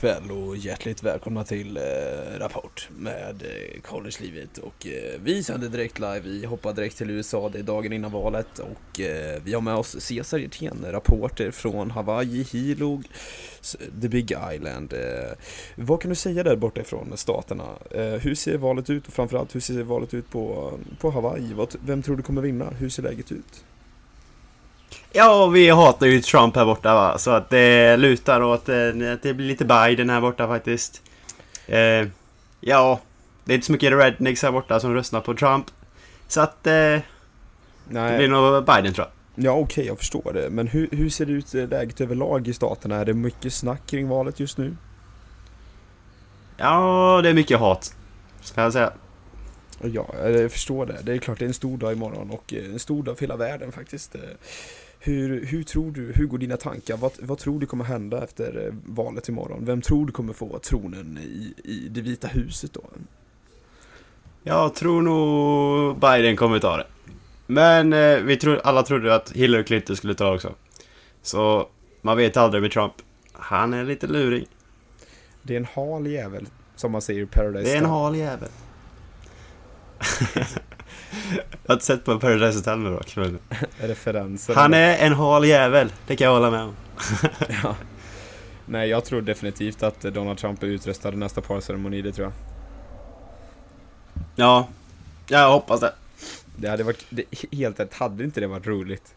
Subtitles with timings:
[0.00, 5.98] Kväll och hjärtligt välkomna till eh, Rapport med eh, collegelivet och eh, vi sänder direkt
[5.98, 9.60] live, vi hoppar direkt till USA, det är dagen innan valet och eh, vi har
[9.60, 13.02] med oss Cesar Hjertén, rapporter från Hawaii, Hilo,
[14.00, 14.92] The Big Island.
[14.92, 15.32] Eh,
[15.76, 17.68] vad kan du säga där borta ifrån staterna?
[17.90, 21.52] Eh, hur ser valet ut och framförallt hur ser valet ut på, på Hawaii?
[21.54, 22.70] Vad, vem tror du kommer vinna?
[22.70, 23.64] Hur ser läget ut?
[25.12, 29.22] Ja, vi hatar ju Trump här borta va, så att det lutar åt eh, att
[29.22, 31.02] det blir lite Biden här borta faktiskt.
[31.66, 32.06] Eh,
[32.60, 33.00] ja,
[33.44, 35.66] det är inte så mycket rednecks här borta som röstar på Trump.
[36.28, 39.44] Så att eh, det blir nog Biden tror jag.
[39.44, 40.50] Ja okej, okay, jag förstår det.
[40.50, 42.96] Men hur, hur ser det ut eh, läget överlag i staterna?
[42.96, 44.76] Är det mycket snack kring valet just nu?
[46.56, 47.94] Ja, det är mycket hat.
[48.40, 48.92] Ska jag säga.
[49.82, 50.98] Ja, jag förstår det.
[51.02, 53.36] Det är klart det är en stor dag imorgon och en stor dag för hela
[53.36, 54.16] världen faktiskt.
[55.00, 56.96] Hur, hur tror du, hur går dina tankar?
[56.96, 59.64] Vad, vad tror du kommer hända efter eh, valet imorgon?
[59.64, 62.82] Vem tror du kommer få tronen i, i det vita huset då?
[64.42, 66.86] Jag tror nog Biden kommer ta det.
[67.46, 70.54] Men eh, vi tror, alla trodde att Hillary Clinton skulle ta det också.
[71.22, 71.68] Så
[72.02, 72.92] man vet aldrig med Trump.
[73.32, 74.46] Han är lite lurig.
[75.42, 78.48] Det är en hal jävel, som man säger i Paradise Det är en hal jävel.
[81.62, 83.16] Jag har inte sett på Paradise Hotel nu dock.
[83.16, 83.38] Men...
[83.78, 84.54] Referenser.
[84.54, 86.74] Han är en hal jävel, det kan jag hålla med om.
[87.62, 87.76] ja.
[88.66, 92.32] Nej, jag tror definitivt att Donald Trump är utröstad i nästa parceremoni, det tror jag.
[94.36, 94.68] Ja,
[95.28, 95.92] jag hoppas det.
[96.56, 99.14] Det hade varit, det, helt rätt, hade inte det varit roligt?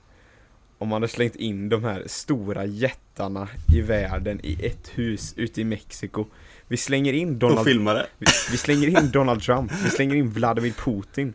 [0.77, 5.61] Om man hade slängt in de här stora jättarna i världen i ett hus ute
[5.61, 6.25] i Mexiko.
[6.71, 7.67] Vi slänger in Donald...
[7.67, 11.33] Vi, vi slänger in Donald Trump, vi slänger in Vladimir Putin.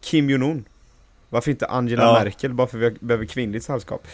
[0.00, 0.64] Kim Jong-Un.
[1.28, 2.12] Varför inte Angela ja.
[2.12, 4.06] Merkel bara för vi behöver kvinnligt sällskap?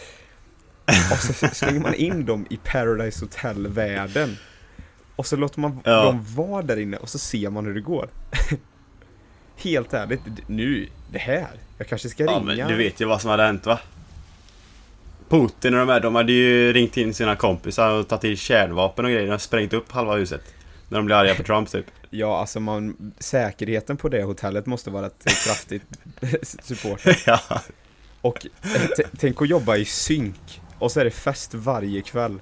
[1.11, 4.37] Och så slänger man in dem i Paradise Hotel-världen.
[5.15, 6.03] Och så låter man ja.
[6.03, 8.09] dem vara där inne och så ser man hur det går.
[9.55, 11.51] Helt ärligt, nu, det här.
[11.77, 12.33] Jag kanske ska ringa.
[12.33, 13.79] Ja, men du vet ju vad som hade hänt va?
[15.29, 19.05] Putin och de här, de hade ju ringt in sina kompisar och tagit till kärnvapen
[19.05, 20.41] och grejer och sprängt upp halva huset.
[20.89, 21.85] När de blir arga på Trump typ.
[22.09, 25.83] Ja, alltså man, säkerheten på det hotellet måste vara ett kraftigt
[26.63, 27.01] support.
[27.25, 27.39] ja.
[28.21, 28.47] Och
[29.17, 32.39] tänk att jobba i synk och så är det fest varje kväll.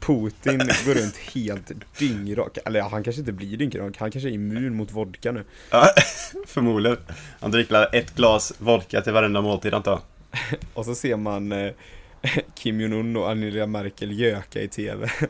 [0.00, 2.58] Putin går runt helt dyngrak.
[2.64, 5.44] Eller ja, han kanske inte blir dyngrak, han kanske är immun mot vodka nu.
[5.70, 5.88] Ja,
[6.46, 6.98] förmodligen.
[7.40, 10.00] Han dricker ett glas vodka till varenda måltid antar jag.
[10.74, 11.72] och så ser man eh,
[12.54, 15.10] Kim Jong-Un och Angela Merkel göka i TV.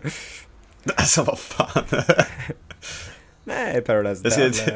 [0.96, 1.84] Alltså vad fan.
[3.44, 4.72] Nej, Paradise Jag ska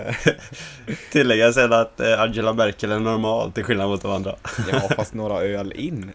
[1.13, 4.37] tillägga sen att eh, Angela Merkel är normal till skillnad mot de andra.
[4.73, 6.13] Ja, fast några öl in.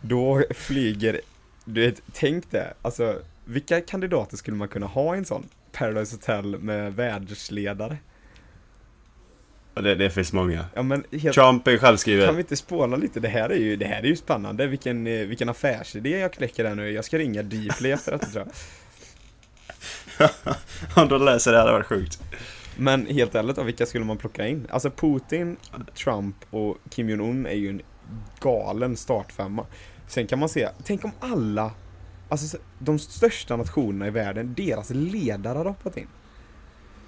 [0.00, 1.20] Då flyger,
[1.64, 6.16] du vet, tänk det, alltså vilka kandidater skulle man kunna ha i en sån Paradise
[6.16, 7.96] Hotel med världsledare?
[9.74, 10.64] Det, det finns många.
[10.74, 12.26] Ja, men helt, Trump är självskriven.
[12.26, 13.20] Kan vi inte spåna lite?
[13.20, 14.66] Det här är ju, det här är ju spännande.
[14.66, 16.90] Vilken, eh, vilken affärsidé jag kläcker här nu.
[16.90, 18.52] Jag ska ringa Dplay efter detta tror jag.
[20.94, 22.18] Om de läser det här, det varit sjukt.
[22.76, 24.66] Men helt ärligt, vilka skulle man plocka in?
[24.70, 25.56] Alltså Putin,
[25.94, 27.82] Trump och Kim Jong-Un är ju en
[28.40, 29.66] galen startfemma.
[30.06, 31.72] Sen kan man se, tänk om alla,
[32.28, 36.08] alltså de största nationerna i världen, deras ledare har hoppat in.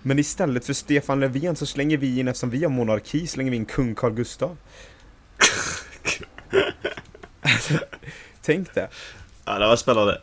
[0.06, 3.56] Men istället för Stefan Löfven så slänger vi in, eftersom vi har monarki, slänger vi
[3.56, 4.56] in kung Carl Gustav.
[8.42, 8.88] tänk det.
[9.44, 10.20] Ja, det var spännande.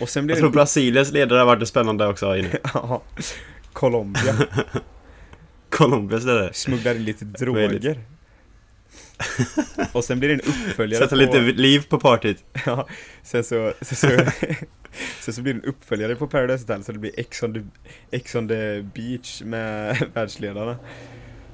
[0.00, 0.54] Och sen blir Jag tror det...
[0.54, 2.58] Brasiliens ledare har varit spännande också inne.
[2.74, 3.02] ja.
[3.72, 4.36] Colombia.
[5.70, 6.52] Colombias ledare.
[6.52, 8.00] Smugglar in lite droger.
[9.92, 11.16] och sen blir det en uppföljare Sätta på...
[11.16, 12.44] lite liv på partyt.
[12.66, 12.88] ja,
[13.22, 14.08] sen så, sen så,
[15.20, 17.60] sen så blir det en uppföljare på Paradise Hotel så det blir Ex on the,
[18.16, 20.76] Ex on the beach med världsledarna.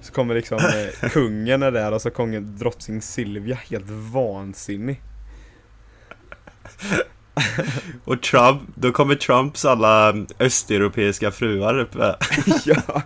[0.00, 5.02] Så kommer liksom eh, kungen är där och så kommer drottning Silvia helt vansinnig.
[8.04, 11.94] och Trump, då kommer Trumps alla östeuropeiska fruar upp
[12.64, 13.02] ja.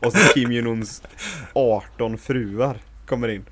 [0.00, 1.02] Och så Kim Jong-Uns
[1.52, 2.78] 18 fruar
[3.10, 3.44] kommer in.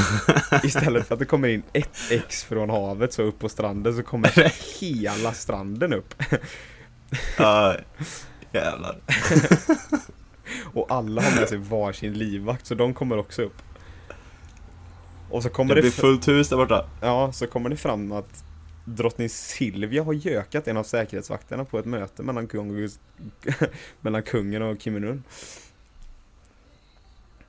[0.64, 4.02] Istället för att det kommer in ett ex från havet så upp på stranden så
[4.02, 6.14] kommer hela stranden upp.
[7.38, 7.76] Ja,
[8.52, 8.96] jävlar.
[10.72, 13.62] Och alla har med sig varsin livvakt så de kommer också upp.
[15.30, 16.86] Och så kommer det, det blir fullt hus där borta.
[17.00, 18.44] Ja, så kommer det fram att
[18.84, 22.88] drottning Silvia har gökat en av säkerhetsvakterna på ett möte mellan, kung,
[24.00, 25.22] mellan kungen och Kim Jong-Un.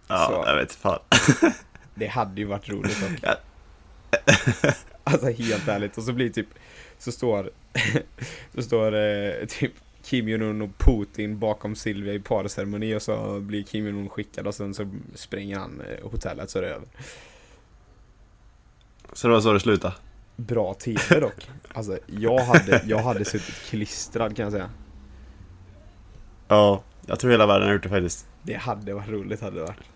[0.08, 0.50] Ja, så.
[0.50, 1.00] jag vet fan.
[1.96, 3.20] det hade ju varit roligt dock.
[3.22, 3.36] Ja.
[5.06, 5.98] Alltså helt ärligt.
[5.98, 6.48] Och så blir typ,
[6.98, 7.50] så står,
[8.56, 9.72] så står eh, typ
[10.04, 14.56] Kim Jong-Un och Putin bakom Silvia i parceremoni och så blir Kim Jong-Un skickad och
[14.56, 16.88] sen så spränger han eh, hotellet så är det över.
[19.14, 19.94] Så det var så det slutade?
[20.36, 21.50] Bra TV dock.
[21.74, 24.70] Alltså jag hade, jag hade suttit klistrad kan jag säga.
[26.48, 28.28] Ja, jag tror hela världen har gjort det faktiskt.
[28.44, 29.93] Det hade varit roligt hade det varit.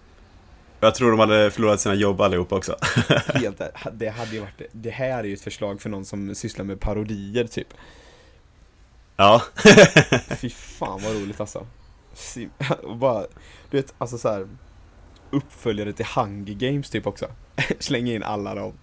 [0.80, 2.76] Jag tror de hade förlorat sina jobb allihopa också.
[3.34, 3.62] Helt
[3.94, 6.80] det hade ju varit, det här är ju ett förslag för någon som sysslar med
[6.80, 7.68] parodier typ.
[9.16, 9.42] Ja.
[10.38, 11.68] Fy fan vad roligt alltså.
[12.84, 13.26] Och bara,
[13.70, 14.48] du vet, alltså så här
[15.32, 17.26] uppföljare till Hunger Games typ också.
[17.80, 18.74] Slänga in alla dem.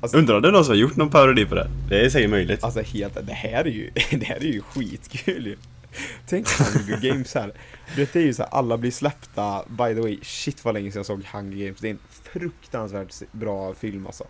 [0.00, 1.70] Alltså, Undrar om det är någon som har gjort någon parodi på det?
[1.88, 2.64] Det är säkert möjligt.
[2.64, 5.56] alltså helt, det här är ju, det här är ju skitkul ju.
[6.26, 7.52] Tänk Hunger Games här.
[7.94, 10.74] Du vet, det är ju så här, alla blir släppta, by the way, shit vad
[10.74, 11.80] länge sedan jag såg Hunger Games.
[11.80, 14.24] Det är en fruktansvärt bra film alltså.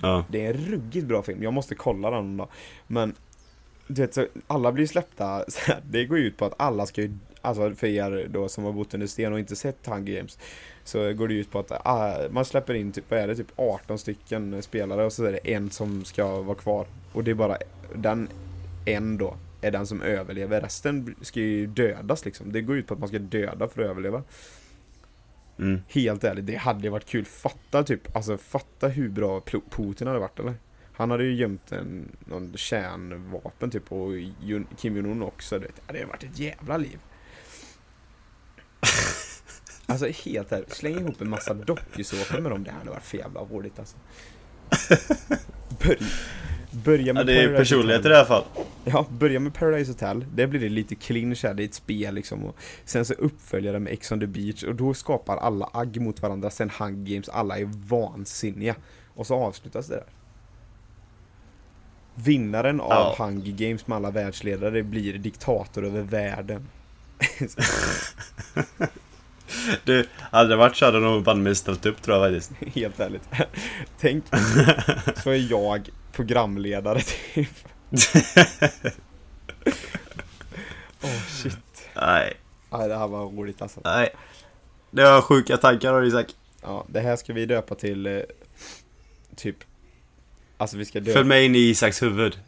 [0.00, 0.24] Ja.
[0.28, 2.48] Det är en ruggigt bra film, jag måste kolla den då.
[2.86, 3.14] Men,
[3.86, 6.86] du vet, så alla blir släppta, så här, det går ju ut på att alla
[6.86, 10.16] ska ju, alltså för er då som har bott under sten och inte sett Hunger
[10.16, 10.38] Games,
[10.84, 13.52] så går det ut på att ah, man släpper in typ, vad är det, typ
[13.56, 16.86] 18 stycken spelare och så är det en som ska vara kvar.
[17.12, 17.56] Och det är bara
[17.94, 18.28] den
[18.84, 20.60] en då, är den som överlever.
[20.60, 22.52] Resten ska ju dödas liksom.
[22.52, 24.22] Det går ut på att man ska döda för att överleva.
[25.58, 25.80] Mm.
[25.88, 27.24] Helt ärligt, det hade varit kul.
[27.24, 29.40] Fatta typ, alltså fatta hur bra
[29.70, 30.54] Putin hade varit eller?
[30.92, 34.10] Han hade ju gömt en, någon kärnvapen typ och
[34.76, 35.58] Kim Jong-Un också.
[35.58, 35.76] Du vet.
[35.76, 36.98] Det hade varit ett jävla liv.
[39.86, 42.64] Alltså helt ärligt, släng ihop en massa dokusåpor med dem.
[42.64, 43.96] Det hade varit för jävla roligt alltså.
[45.84, 46.06] Börja,
[46.70, 48.10] börja ja med det är Paradise personlighet i Hotel.
[48.10, 48.48] det här fallet.
[48.84, 50.24] Ja, börja med Paradise Hotel.
[50.34, 52.44] Det blir det lite clinch här, det är ett spel liksom.
[52.44, 56.00] Och sen så uppföljer det med Ex on the beach och då skapar alla agg
[56.00, 56.50] mot varandra.
[56.50, 58.74] Sen Hunger Games, alla är vansinniga.
[59.14, 60.04] Och så avslutas det där.
[62.14, 63.14] Vinnaren av Ja.
[63.18, 66.68] Hunger Games med alla världsledare blir diktator över världen.
[69.84, 72.74] Du, hade det varit så hade de nog banne ställt upp tror jag faktiskt.
[72.74, 73.28] Helt ärligt.
[74.00, 74.24] Tänk,
[75.22, 77.48] så är jag programledare typ.
[81.02, 81.88] Åh shit.
[81.96, 82.36] Nej,
[82.70, 83.80] Nej, det här var roligt alltså.
[83.84, 84.10] nej.
[84.90, 86.26] Det var sjuka tankar har Isak.
[86.62, 88.20] Ja, det här ska vi döpa till eh,
[89.36, 89.56] typ
[90.56, 92.38] Alltså vi ska döpa, Följ med in i Isaks huvud.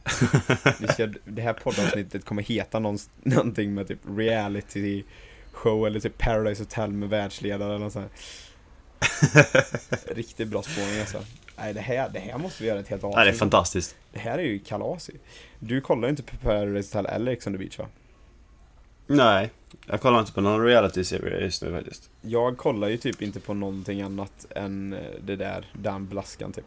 [0.80, 5.04] vi ska, det här poddavsnittet kommer heta någon, någonting med typ reality
[5.52, 8.12] show eller typ Paradise Hotel med världsledare eller sånt.
[10.16, 11.18] Riktigt bra spårning alltså.
[11.58, 13.16] Nej det här, det här måste vi göra ett helt avsnitt.
[13.16, 13.96] Nej, det är fantastiskt.
[14.12, 15.10] Det här är ju kalas.
[15.58, 17.86] Du kollar inte på Paradise Hotel eller Ex on the beach va?
[19.06, 19.50] Nej,
[19.86, 22.10] jag kollar inte på någon reality-serie just nu faktiskt.
[22.20, 26.64] Jag kollar ju typ inte på någonting annat än eh, det där, den blaskan typ.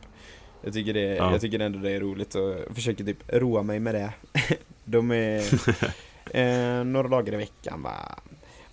[0.64, 1.32] Jag tycker, det, Ja.
[1.32, 4.14] jag tycker ändå det är roligt och jag försöker typ roa mig med det.
[4.84, 5.42] De är
[6.80, 8.20] eh, några dagar i veckan va.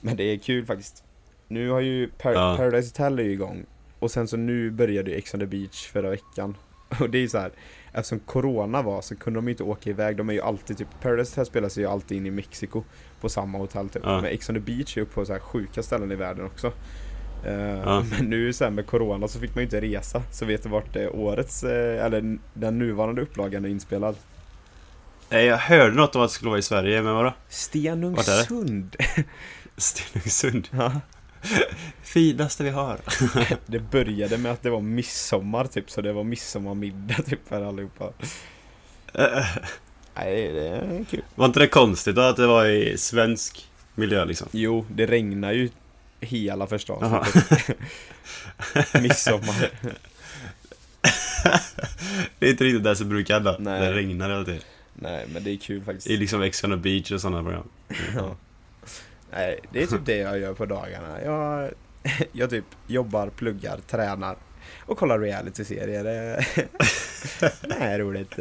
[0.05, 1.05] Men det är kul faktiskt.
[1.49, 2.55] Nu har ju Par- Ja.
[2.57, 3.67] Paradise Hotel är ju igång.
[3.99, 6.57] Och sen så nu började ju Ex on the beach förra veckan.
[7.01, 7.51] Och det är ju så här.
[7.93, 10.17] Eftersom Corona var så kunde de ju inte åka iväg.
[10.17, 12.83] De är ju alltid typ, Paradise Hotel spelas ju alltid in i Mexiko.
[13.21, 14.03] På samma hotell typ.
[14.05, 14.21] Ja.
[14.21, 16.73] Men Ex on the beach är ju på så här sjuka ställen i världen också.
[17.47, 18.05] Eh, Ja.
[18.11, 20.23] Men nu sen med Corona så fick man ju inte resa.
[20.31, 24.17] Så vet du vart eh, årets, eh, eller den nuvarande upplagan är inspelad?
[25.31, 27.33] Nej, jag hörde något om att det skulle vara i Sverige, men vadå?
[27.49, 28.97] Stenungsund!
[29.83, 30.69] Stenungsund.
[30.71, 31.01] Ja.
[32.03, 32.99] Finaste vi har.
[33.67, 38.13] Det började med att det var midsommar typ, så det var midsommarmiddag typ för allihopa.
[40.15, 41.23] Nej, det är kul.
[41.35, 44.49] Var inte det konstigt då att det var i svensk miljö liksom?
[44.53, 45.71] Jo, det regnar ju
[46.21, 47.77] hela första avsnittet.
[49.03, 49.71] Midsommar.
[52.39, 53.57] Det är inte riktigt det som brukar hända.
[53.59, 53.81] Nej.
[53.81, 54.61] Det regnar hela tiden.
[54.95, 56.07] Nej, men det är kul faktiskt.
[56.07, 57.69] I liksom Ex on the beach och sådana program.
[58.17, 58.37] Ja.
[59.33, 61.23] Nej, det är typ det jag gör på dagarna.
[61.25, 61.71] Jag,
[62.33, 64.37] jag typ jobbar, pluggar, tränar
[64.87, 66.05] och kollar reality-serier.
[67.69, 68.39] Det är roligt.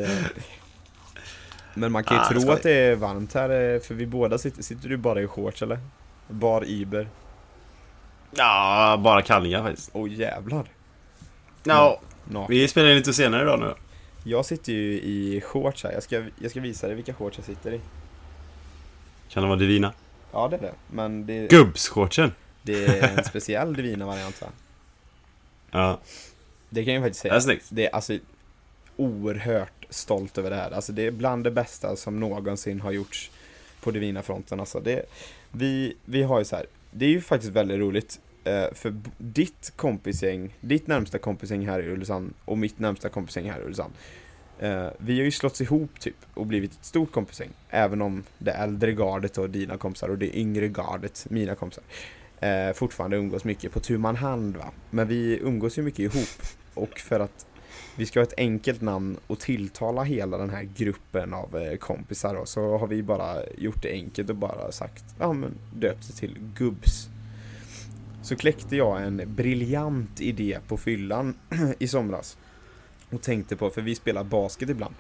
[1.74, 4.64] Men man kan ju Ah, tro att det är varmt här, för vi båda sitter,
[4.64, 5.80] sitter du bara i shorts eller?
[6.28, 7.10] Bar Iber.
[8.32, 9.90] Ja, bara kallingar faktiskt.
[9.94, 10.66] Åh jävlar.
[11.64, 12.56] Ja, Naken.
[12.56, 13.74] vi spelar in lite senare idag nu.
[14.24, 15.92] Jag sitter ju i shorts här.
[15.92, 17.82] Jag ska, jag ska visa dig vilka shorts jag sitter i.
[19.30, 19.94] Kan det vara Divina?
[20.32, 20.74] Ja, det är det.
[20.92, 22.32] Men det, Gubbshortsen!
[22.64, 24.48] det är en speciell Divina variant va?
[25.72, 26.00] Ja,
[26.70, 27.36] Det kan jag faktiskt det säga.
[27.36, 27.66] är snyggt.
[27.70, 28.18] Det är alltså
[28.98, 30.72] oerhört stolt över det här.
[30.72, 33.32] Alltså det är bland det bästa som någonsin har gjorts
[33.84, 34.60] på Divina-fronten.
[34.60, 35.06] Alltså det,
[35.52, 38.20] vi, vi har ju så här, det är ju faktiskt väldigt roligt.
[38.44, 43.60] Eh, för ditt kompisgäng, ditt närmsta kompisgäng här i Ulricehamn och mitt närmsta kompisgäng här
[43.60, 43.94] i Ulricehamn.
[44.62, 47.50] Eh, vi har ju slått ihop typ och blivit ett stort kompisgäng.
[47.70, 51.84] Även om det äldre gardet och dina kompisar och det yngre gardet, mina kompisar,
[52.40, 54.72] eh, fortfarande umgås mycket på tu man hand va.
[54.90, 56.42] Men vi umgås ju mycket ihop.
[56.74, 57.46] Och för att
[57.96, 62.36] vi ska ha ett enkelt namn och tilltala hela den här gruppen av eh, kompisar
[62.36, 66.14] då, så har vi bara gjort det enkelt och bara sagt, ja men döpt det
[66.14, 67.10] till Gubbs.
[68.24, 71.34] Så kläckte jag en briljant idé på fyllan
[71.80, 72.38] i somras.
[73.12, 74.96] Och tänkte på, för vi spelar basket ibland.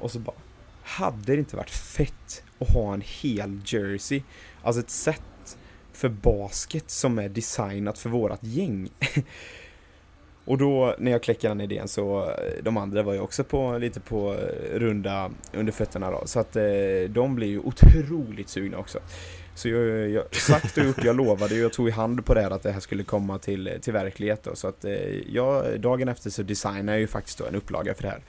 [0.00, 0.36] Och så bara,
[0.82, 4.22] hade det inte varit fett att ha en hel jersey?
[4.62, 5.58] Alltså ett set
[5.92, 8.88] för basket som är designat för vårat gäng.
[10.44, 13.78] Och då när jag kläckte den idén så eh, de andra var ju också på
[13.78, 16.22] lite på eh, runda under fötterna då.
[16.24, 16.64] Så att eh,
[17.08, 18.98] de blev ju otroligt sugna också.
[19.58, 22.40] Så jag, jag sagt och gjort, jag lovade ju, jag tog i hand på det
[22.40, 24.54] här att det här skulle komma till, till verklighet då.
[24.54, 24.92] Så att eh,
[25.32, 28.20] jag, dagen efter så designade jag ju faktiskt då en upplaga för det här.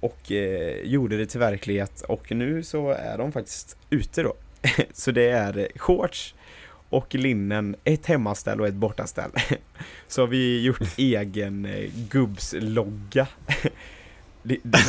[0.00, 4.34] Och eh, gjorde det till verklighet och nu så är de faktiskt ute då.
[4.92, 6.34] så det är shorts
[6.88, 9.30] och linnen, ett hemmaställ och ett bortaställ.
[10.08, 13.26] Så har vi gjort egen eh, gubbslogga.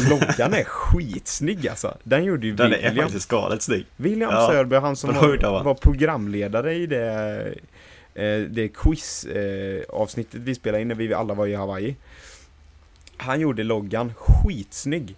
[0.10, 1.98] Loggan är skitsnygg alltså.
[2.04, 2.96] Den gjorde ju Den är William.
[3.06, 3.86] faktiskt galet snygg.
[3.96, 7.54] William Ja, Sörberg, han som var, var programledare i det,
[8.14, 11.96] eh, det quiz eh, vi spelade in när vi alla var i Hawaii.
[13.18, 15.16] Han gjorde loggan skitsnygg.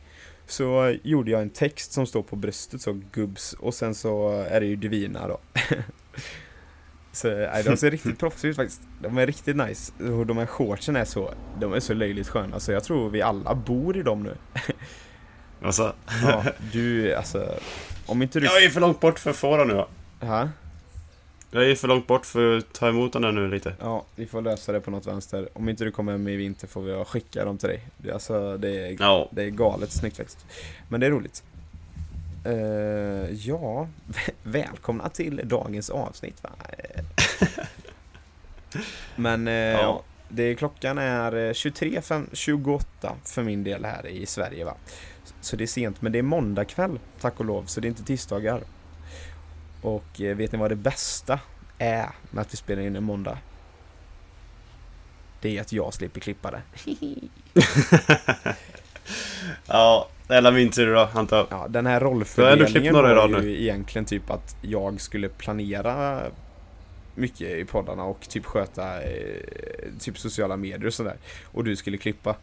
[0.47, 4.59] Så gjorde jag en text som står på bröstet så gubbs och sen så är
[4.59, 5.39] det ju Divina då.
[7.11, 8.81] så nej, de ser riktigt proffsiga ut faktiskt.
[9.01, 10.03] De är riktigt nice.
[10.03, 13.21] Och de här shortsen är så, de är så löjligt sköna så jag tror vi
[13.21, 14.35] alla bor i dem nu.
[15.63, 17.53] Alltså, Ja, du alltså,
[18.05, 18.45] om inte du...
[18.45, 19.85] jag är för långt bort för att få den nu.
[20.27, 20.49] Ha?
[21.51, 23.73] Jag är för långt bort för att ta emot den nu lite.
[23.79, 25.49] Ja, vi får lösa det på något vänster.
[25.53, 27.83] Om inte du kommer hem i vinter får vi skicka dem till dig.
[28.13, 29.29] Alltså, det, är, Ja.
[29.31, 30.45] det är galet snyggt faktiskt.
[30.89, 31.43] Men det är roligt.
[32.49, 33.87] Eh, ja,
[34.43, 36.49] välkomna till dagens avsnitt va?
[36.77, 37.03] Eh.
[39.15, 40.03] Men eh, ja.
[40.29, 44.75] det, klockan är eh, 23.28 för min del här i Sverige va.
[45.41, 47.89] Så det är sent, men det är måndag kväll tack och lov, så det är
[47.89, 48.63] inte tisdagar.
[49.81, 51.39] Och eh, vet ni vad det bästa
[51.77, 53.37] är med att vi spelar in en måndag?
[55.41, 56.61] Det är att jag slipper klippa det.
[59.67, 61.47] Ja, eller min tur då, antar jag.
[61.49, 66.21] Ja, den här rollfördelningen var ju egentligen typ att jag skulle planera
[67.15, 69.09] mycket i poddarna och typ sköta eh,
[69.99, 71.15] typ sociala medier och sådär.
[71.45, 72.35] Och du skulle klippa.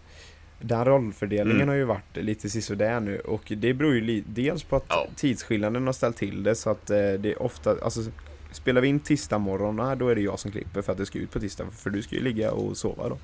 [0.60, 1.68] Den rollfördelningen Mm.
[1.68, 5.06] har ju varit lite sisådär nu och det beror ju dels på att Ja.
[5.16, 8.00] tidsskillnaden har ställt till det så att eh, det är ofta, alltså
[8.52, 11.18] spelar vi in tisdag morgon, då är det jag som klipper för att det ska
[11.18, 13.18] ut på tisdag för du ska ju ligga och sova då.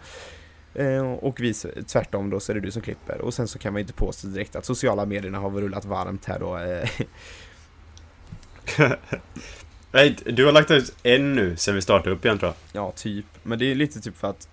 [0.75, 3.73] Eh, och vice, tvärtom då så är det du som klipper och sen så kan
[3.73, 6.59] man inte påstå direkt att sociala medierna har rullat varmt här då.
[6.59, 6.89] Eh,
[9.93, 12.83] Nej, du har lagt ut en nu sen vi startade upp igen tror jag.
[12.83, 13.25] Ja, typ.
[13.43, 14.49] Men det är lite typ för att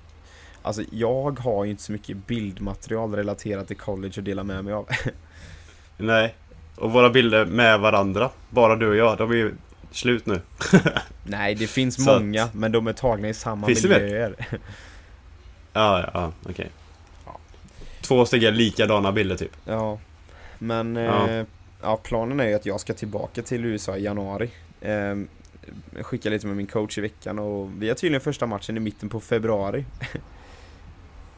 [0.62, 4.74] Alltså jag har ju inte så mycket bildmaterial relaterat till college att dela med mig
[4.74, 4.88] av.
[5.98, 6.36] Nej.
[6.76, 9.54] Och våra bilder med varandra, bara du och jag, de är ju
[9.92, 10.42] slut nu.
[11.24, 14.36] Nej, det finns Så att- många, men de är tagna i samma miljöer.
[15.74, 16.70] Ja, ja, okej.
[17.26, 17.38] Ja.
[18.02, 19.56] Två stycken likadana bilder typ.
[19.66, 20.00] Ja,
[20.60, 21.32] men Ja.
[21.32, 21.46] ja.
[21.82, 24.50] ja, planen är ju att jag ska tillbaka till USA i januari.
[24.82, 25.16] Eh,
[26.04, 29.10] skicka lite med min coach i veckan och vi har tydligen första matchen i mitten
[29.10, 29.86] på februari.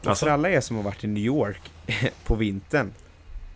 [0.04, 0.26] Alltså?
[0.26, 1.70] för alla er som har varit i New York
[2.24, 2.92] på vintern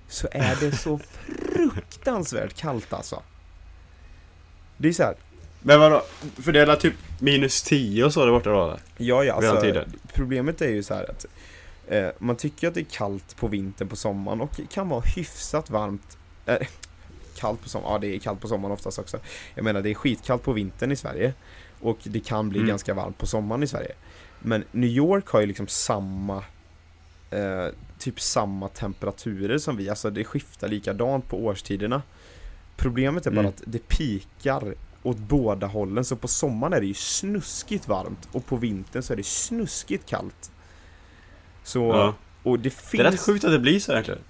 [0.09, 0.99] så är det så
[1.55, 3.23] fruktansvärt kallt alltså.
[4.77, 5.15] Det är så här,
[5.63, 6.03] Men vadå?
[6.37, 8.81] För det är väl typ minus 10 och så där borta då eller?
[8.97, 9.85] Ja, ja, alltså,
[10.15, 11.27] problemet är ju så här att
[11.89, 15.01] eh, man tycker att det är kallt på vintern på sommaren och det kan vara
[15.01, 16.19] hyfsat varmt.
[16.47, 16.57] Eh,
[17.37, 19.19] kallt på sommaren, ja det är kallt på sommaren oftast också.
[19.55, 21.33] Jag menar det är skitkallt på vintern i Sverige
[21.81, 22.69] och det kan bli Mm.
[22.69, 23.93] ganska varmt på sommaren i Sverige.
[24.41, 26.37] Men New York har ju liksom samma
[27.31, 27.67] eh,
[27.99, 32.03] typ samma temperaturer som vi, alltså det skiftar likadant på årstiderna.
[32.77, 33.49] Problemet är bara Mm.
[33.51, 34.75] att det pikar
[35.07, 39.13] åt båda hållen, så på sommaren är det ju snuskigt varmt och på vintern så
[39.13, 40.51] är det snuskigt kallt.
[41.65, 42.15] Så, Ja.
[42.43, 43.01] och det Det finns...
[43.01, 44.21] är rätt sjukt att det blir så egentligen.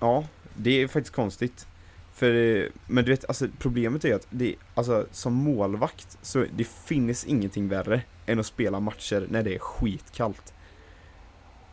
[0.00, 0.24] Ja,
[0.56, 1.66] det är faktiskt konstigt.
[2.14, 6.44] För, eh, men du vet, alltså problemet är ju att det, alltså som målvakt så
[6.56, 10.52] det finns ingenting värre än att spela matcher när det är skitkallt.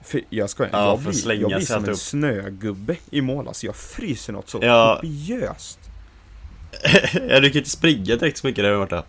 [0.01, 1.97] För jag ska Ja, jag blir, jag blir som en upp.
[1.97, 4.95] snögubbe i mål, alltså jag fryser något så Ja.
[5.01, 5.82] kopiöst.
[7.29, 9.03] ja, du kan inte springa direkt så mycket där borta.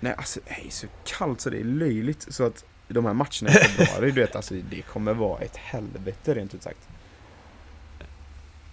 [0.00, 2.26] Nej alltså det är så kallt så det är löjligt.
[2.30, 6.34] Så att de här matcherna i februari, du vet, alltså det kommer vara ett helvete
[6.34, 6.88] rent ut sagt.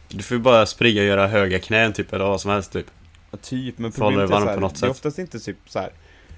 [0.07, 2.85] Du får ju bara springa och göra höga knän typ, eller vad som helst typ.
[3.31, 5.57] Ja, typ, men problemet är varm så här, på något det är oftast inte typ
[5.65, 5.91] så här.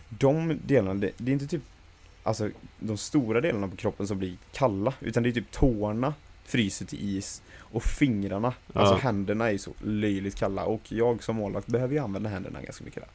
[0.10, 1.62] De delarna, det, det är inte typ
[2.26, 2.50] Alltså
[2.80, 6.14] de stora delarna på kroppen som blir kalla, utan det är typ tårna
[6.46, 8.98] fryser till is och fingrarna, alltså Ja.
[9.00, 13.04] händerna är så löjligt kalla och jag som målvakt behöver ju använda händerna ganska mycket
[13.04, 13.10] där.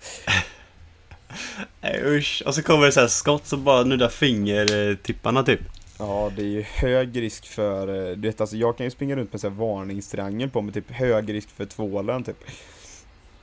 [1.81, 2.43] Nej usch.
[2.47, 5.61] Och så kommer det så skott som bara nuddar fingertipparna typ.
[5.99, 9.17] Ja, det är ju hög risk för, eh, du vet alltså jag kan ju springa
[9.17, 12.45] runt med så här varningstriangel på med typ hög risk för tvålen typ.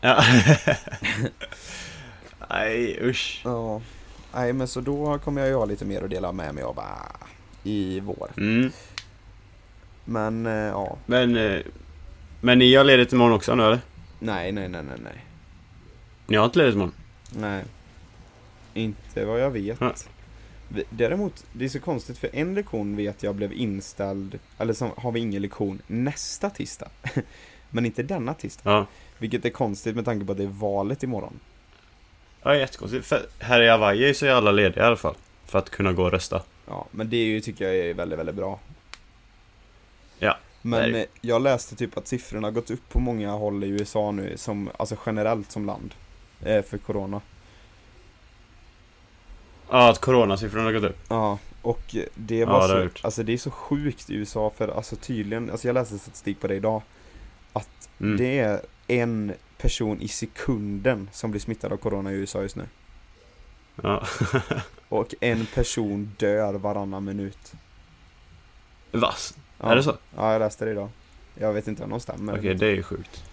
[0.02, 0.24] Ja.
[2.50, 3.42] Nej usch.
[3.44, 3.82] Ja.
[4.34, 6.80] Nej men så då kommer jag ju ha lite mer att dela med mig av
[6.80, 7.18] ah,
[7.64, 8.32] i vår.
[8.38, 8.72] Mm.
[10.10, 11.62] Men eh, ja, Men, eh,
[12.42, 13.80] men ni har ledigt imorgon också nu eller?
[14.20, 15.26] nej nej nej nej nej.
[16.28, 16.94] Ni har inte ledigt imorgon?
[17.32, 17.64] Nej.
[18.74, 19.82] Inte vad jag vet.
[19.82, 19.94] Ja.
[20.90, 25.12] Däremot, det är så konstigt för en lektion vet jag blev inställd, eller så har
[25.12, 26.90] vi ingen lektion nästa tisdag.
[27.70, 28.72] Men inte denna tisdag.
[28.72, 28.86] Ja.
[29.18, 31.40] Vilket är konstigt med tanke på att det är valet imorgon.
[32.44, 33.06] Ja, jättekonstigt.
[33.06, 35.16] För här i Hawaii så är alla lediga i alla fall.
[35.46, 36.42] För att kunna gå och rösta.
[36.68, 38.60] Ja, men det är ju, tycker jag är väldigt, väldigt bra.
[40.20, 41.02] Ja, Men det det.
[41.04, 44.38] eh, jag läste typ att siffrorna har gått upp på många håll i USA nu,
[44.38, 45.94] som, alltså generellt som land.
[46.44, 47.22] Eh, för corona.
[49.70, 50.98] Ja, att coronasiffrorna har gått upp.
[51.10, 54.52] Ja, och det Ja, var det har så, alltså det är så sjukt i USA
[54.58, 56.82] för alltså tydligen, alltså jag läste statistik på det idag.
[57.54, 58.18] Att Mm.
[58.18, 62.66] det är en person i sekunden som blir smittad av corona i USA just nu.
[63.84, 64.06] Ja.
[64.90, 67.54] Och en person dör varannan minut.
[68.92, 69.38] Vass.
[69.60, 69.72] Ja.
[69.72, 69.98] Är det så?
[70.16, 70.90] Ja, jag läste det idag.
[71.36, 72.38] Jag vet inte om de stämmer.
[72.40, 73.24] Okej, det är ju sjukt.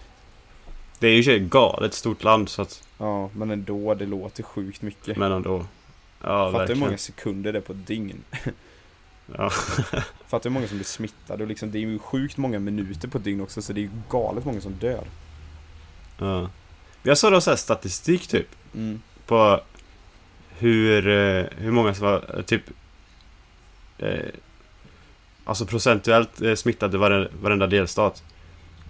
[0.99, 4.81] Det är ju sig galet stort land så att, Ja, men ändå, det låter sjukt
[4.81, 5.17] mycket.
[5.17, 5.65] men ändå.
[6.21, 8.23] Ja, Fattar hur många sekunder det är på ett dygn.
[9.37, 9.49] Ja.
[10.27, 13.17] Fattar hur många som blir smittade och liksom, det är ju sjukt många minuter på
[13.17, 15.03] ett dygn också så det är ju galet många som dör.
[16.19, 16.49] ja.
[17.03, 18.47] Jag såg då så här statistik typ.
[18.75, 19.01] Mm.
[19.25, 19.61] På
[20.49, 22.63] hur, eh, hur många som var typ
[23.97, 24.19] eh,
[25.45, 28.23] Alltså procentuellt eh, smittade vare, varenda delstat.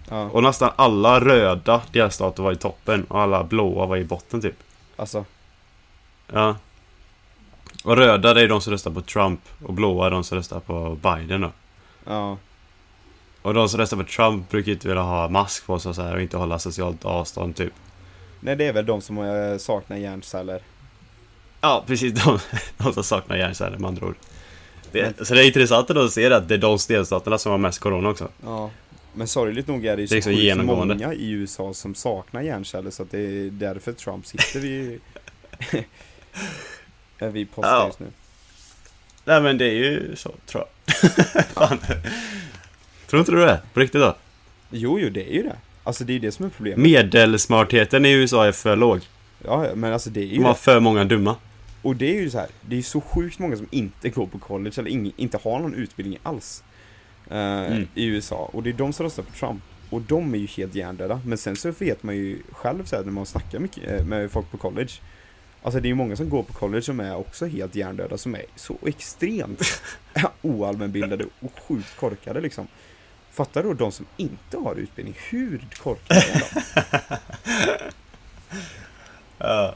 [0.08, 4.40] Ja, Och nästan alla röda delstater var i toppen och alla blåa var i botten
[4.40, 4.56] typ.
[4.96, 5.24] alltså.
[6.32, 6.56] Ja.
[7.84, 10.60] Och röda det är de som röstar på Trump och blåa är de som röstar
[10.60, 11.52] på Biden då.
[12.06, 12.36] Ja,
[13.42, 16.02] Och de som röstar på Trump brukar inte vilja ha mask på sig och, så
[16.02, 17.72] här, och inte hålla socialt avstånd typ.
[18.40, 20.60] nej det är väl de som eh, saknar hjärnceller.
[21.60, 22.12] Ja, precis.
[22.24, 22.38] De,
[22.76, 24.16] de som saknar hjärnceller med andra ord.
[24.92, 27.78] Det, så det är intressant att se att det är de delstaterna som har mest
[27.78, 28.28] corona också.
[28.44, 28.70] Ja.
[29.14, 32.42] Men sorgligt nog är det ju Det är så liksom många i USA som saknar
[32.42, 35.00] hjärnceller så att det är därför Trump sitter vid
[37.18, 37.86] är vid posten Ja.
[37.86, 38.06] just nu.
[39.24, 40.94] Nej men det är ju så, tror jag.
[41.54, 41.78] Fan.
[43.06, 43.60] Tror inte du det?
[43.74, 44.16] På riktigt då?
[44.70, 45.56] Jo, jo, det är ju det.
[45.84, 46.78] Alltså det är ju det som är problemet.
[46.78, 49.00] Medelsmartheten i USA är för låg.
[49.44, 50.58] Ja, ja, men alltså det är ju De har det.
[50.58, 51.36] för många dumma.
[51.86, 54.38] Och det är ju så här, det är så sjukt många som inte går på
[54.38, 56.64] college eller ing, inte har någon utbildning alls.
[57.30, 57.88] eh, Mm.
[57.94, 58.50] I USA.
[58.52, 59.62] Och det är de som röstar på Trump.
[59.90, 61.20] Och de är ju helt hjärndöda.
[61.24, 64.30] Men sen så vet man ju själv så här, när man snackar mycket eh, med
[64.30, 64.90] folk på college.
[65.62, 68.34] Alltså det är ju många som går på college som är också helt hjärndöda som
[68.34, 69.82] är så extremt
[70.42, 72.66] oallmänbildade och sjukt korkade liksom.
[73.30, 76.60] Fattar du då de som inte har utbildning, hur korkade är de?
[79.38, 79.74] Ja.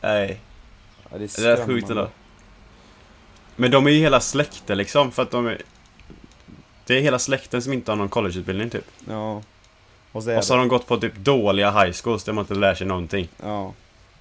[0.00, 0.40] Nej.
[1.12, 2.08] Ja, det är Det är rätt sjukt ändå.
[3.56, 5.62] Men de är ju hela släkten liksom, för att de är...
[6.86, 8.84] Det är hela släkten som inte har någon collegeutbildning typ.
[9.08, 9.42] Ja.
[10.12, 12.42] Och så är Och så har de gått på typ dåliga high schools där man
[12.42, 13.28] inte lär sig någonting.
[13.42, 13.72] ja.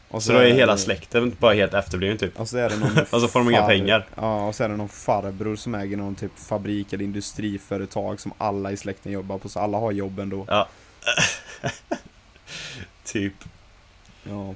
[0.08, 2.40] Och Så då är hela det- släkten bara helt efterbliven typ.
[2.40, 4.08] Och så är det någon Och så får de inga pengar.
[4.16, 8.34] Ja, och så är det någon farbror som äger någon typ fabrik eller industriföretag som
[8.38, 10.46] alla i släkten jobbar på, så alla har jobb ändå.
[10.48, 10.68] Ja.
[13.06, 13.34] typ.
[14.24, 14.54] Ja.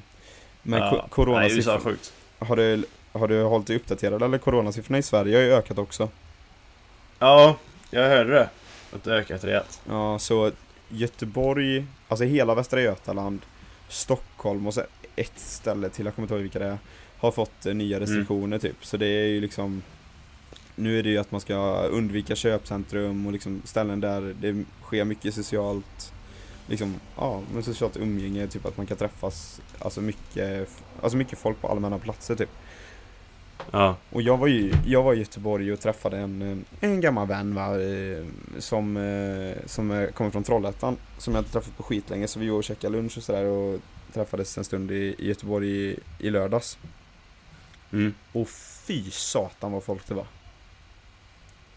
[0.64, 1.08] Men ja.
[1.10, 2.14] ko- Nej, USA är sjukt.
[2.46, 6.10] Har du, har du hållit dig uppdaterad eller coronasiffrorna i Sverige har ju ökat också.
[7.20, 7.58] Ja,
[7.92, 8.50] jag hörde det.
[8.94, 9.82] Att det ökat rejält.
[9.90, 10.52] Ja, så
[10.90, 13.42] Göteborg, alltså hela Västra Götaland,
[13.90, 14.82] Stockholm och så
[15.16, 16.78] ett ställe till, jag kommer inte ihåg vilka det är,
[17.18, 18.86] har fått eh, nya restriktioner typ.
[18.86, 19.84] Så det är ju liksom
[20.76, 25.06] Nu är det ju att man ska undvika köpcentrum och liksom ställen där det sker
[25.06, 26.14] mycket socialt
[26.68, 30.70] Liksom, ja, men socialt umgänge, typ att man kan träffas Alltså mycket,
[31.02, 32.50] alltså mycket folk på allmänna platser typ.
[33.72, 33.96] Ja.
[34.12, 37.82] Och jag var ju, jag var i Göteborg och träffade en, en gammal vän va,
[37.82, 38.26] eh,
[38.60, 42.50] som, eh, som eh, kommer från Trollhättan Som jag inte träffat på skitlänge så vi
[42.50, 43.80] var och käkade lunch och sådär och
[44.14, 46.78] träffades en stund i, i Göteborg i, i lördags.
[47.92, 48.14] Mm.
[48.34, 50.28] Och fy satan vad folk det var.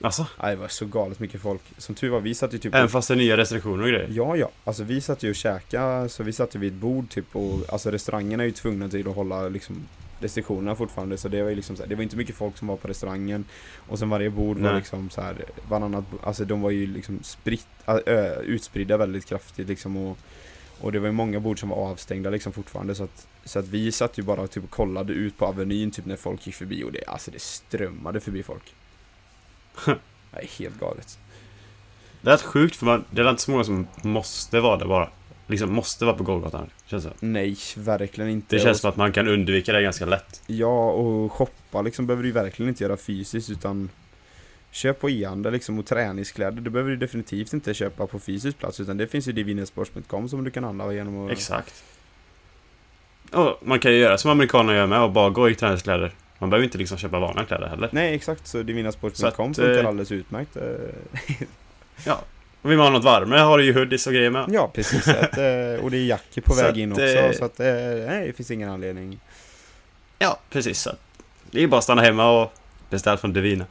[0.00, 1.60] Alltså, Nej, det var så galet mycket folk.
[1.78, 2.74] Som tur var, vi satt ju typ...
[2.74, 4.08] även fast det är nya restriktioner och grejer.
[4.10, 4.50] Ja, ja.
[4.64, 7.72] Alltså vi satt ju och käkade, så vi satt ju vid ett bord typ och
[7.72, 9.86] alltså restaurangerna är ju tvungna till att hålla liksom
[10.20, 12.68] restriktionerna fortfarande så det var ju liksom så här, det var inte mycket folk som
[12.68, 13.44] var på restaurangen
[13.88, 14.78] och sen varje bord var Nej.
[14.78, 19.96] liksom så här varannat, alltså de var ju liksom spritt, ö, utspridda väldigt kraftigt liksom
[19.96, 20.18] och
[20.80, 23.68] och det var ju många bord som var avstängda liksom fortfarande så att Så att
[23.68, 26.84] vi satt ju bara typ och kollade ut på Avenyn typ när folk gick förbi
[26.84, 28.74] och det, alltså det strömmade förbi folk
[29.86, 29.96] Det
[30.30, 31.18] är helt galet
[32.20, 34.86] Det är rätt sjukt för man, det är inte så många som måste vara där
[34.86, 35.08] bara.
[35.46, 36.70] Liksom måste vara på Golgatan.
[36.86, 37.12] Känns det.
[37.20, 40.42] Nej, verkligen inte Det känns som att man kan undvika det ganska lätt.
[40.46, 43.90] Ja, och shoppa liksom behöver du verkligen inte göra fysiskt utan
[44.70, 48.80] Köp på e-handel liksom och träningskläder, det behöver du definitivt inte köpa på fysisk plats
[48.80, 51.32] utan det finns ju divinesports.com som du kan handla genom att...
[51.32, 51.84] Exakt.
[53.32, 56.14] Och man kan ju göra som amerikanerna gör med och bara gå i träningskläder.
[56.38, 57.88] Man behöver inte liksom köpa vanliga kläder heller.
[57.92, 58.62] Nej exakt, så
[59.26, 60.62] att, funkar eh, alldeles utmärkt eh,
[62.04, 62.20] Ja.
[62.62, 64.44] Och vill man ha något varmare har du ju hoodies och grejer med.
[64.52, 67.58] Ja precis, att, eh, och det är Jackie på väg att, in också så att
[67.58, 69.20] nej det finns ingen anledning
[70.18, 70.80] Ja, precis.
[70.80, 70.90] Så.
[71.50, 72.52] Det är bara att stanna hemma och
[72.90, 73.66] beställa från Divina.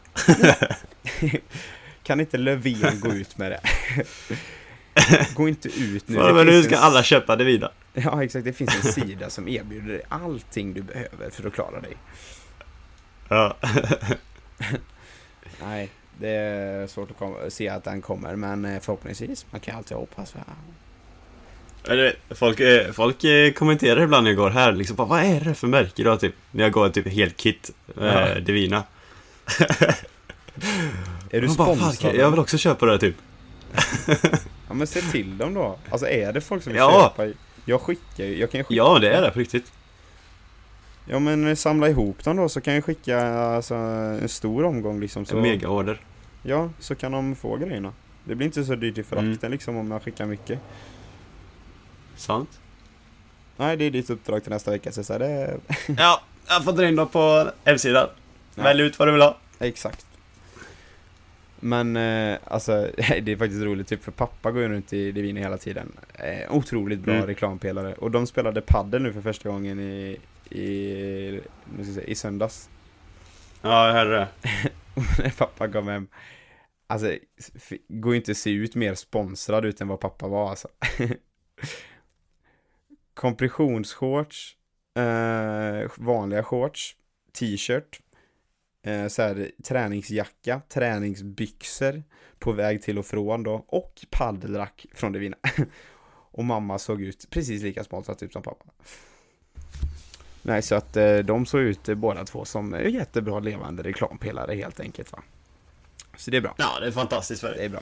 [2.04, 3.62] Kan inte Löfven gå ut med det?
[5.34, 7.72] Gå inte ut nu, det men nu ska en alla köpa Divina.
[7.94, 11.82] Ja exakt, det finns en sida som erbjuder dig allting du behöver för att klara
[11.82, 11.98] dig.
[13.30, 13.56] Ja.
[15.62, 17.10] Nej, det är svårt
[17.46, 19.46] att se att den kommer, men eh, förhoppningsvis.
[19.52, 20.34] Man kan alltid hoppas.
[21.88, 25.40] Eller, folk, eh, folk eh, kommenterar ibland när jag går här liksom bara, Vad är
[25.42, 26.18] det för märke då?
[26.18, 28.40] Typ, när jag går typ helt kit Ja.
[28.40, 28.84] Divina.
[31.32, 32.16] Är du Man bara, "Fan, sponsrad?
[32.16, 33.16] Jag vill också köpa det typ.
[34.70, 35.78] Ja men se till dem då.
[35.90, 37.14] Alltså är det folk som vill Ja.
[37.18, 37.32] köpa?
[37.66, 38.74] Jag skickar ju, jag kan skicka.
[38.78, 39.72] Ja, det är det på riktigt.
[41.10, 45.26] Ja men samla ihop dem då så kan jag skicka alltså, en stor omgång liksom.
[45.26, 46.02] Så, En megaorder.
[46.44, 47.94] Ja, så kan de få grejerna.
[48.24, 49.52] Det blir inte så dyrt i frakten Mm.
[49.52, 50.60] liksom om jag skickar mycket.
[52.16, 52.60] Sant.
[53.58, 55.58] Nej, det är ditt uppdrag till nästa vecka så det.
[55.98, 58.08] Ja, jag får dra in dem på hemsidan.
[58.56, 58.64] Ja.
[58.64, 59.38] Välj ut vad du vill ha.
[59.60, 60.06] Exakt.
[61.60, 65.40] Men eh, alltså, det är faktiskt roligt, typ för pappa går ju runt i Divina
[65.40, 65.92] hela tiden.
[66.14, 67.28] Eh, otroligt bra Mm.
[67.28, 67.94] reklampelare.
[67.94, 70.18] Och de spelade paddel nu för första gången i,
[70.52, 72.70] i, nu ska jag säga, i söndags.
[73.62, 74.28] Ja, jag hörde det.
[75.24, 76.08] När pappa kom hem,
[76.88, 77.18] alltså,
[77.88, 80.68] går ju inte att se ut mer sponsrad ut än vad pappa var alltså.
[83.14, 84.58] Kompressionsshorts,
[84.98, 86.96] eh, vanliga shorts,
[87.40, 88.02] t-shirt,
[88.86, 92.04] eh, så här, träningsjacka, träningsbyxor
[92.40, 95.38] på väg till och från då och paddelrack från Divina.
[96.32, 98.66] och mamma såg ut precis lika sponsrad typ som pappa.
[100.48, 104.80] Nej, så att eh, de såg ut båda två som eh, jättebra levande reklampelare helt
[104.80, 105.20] enkelt va.
[106.18, 106.54] Så det är bra.
[106.58, 107.66] Ja, det är fantastiskt för Det dig.
[107.66, 107.82] är bra.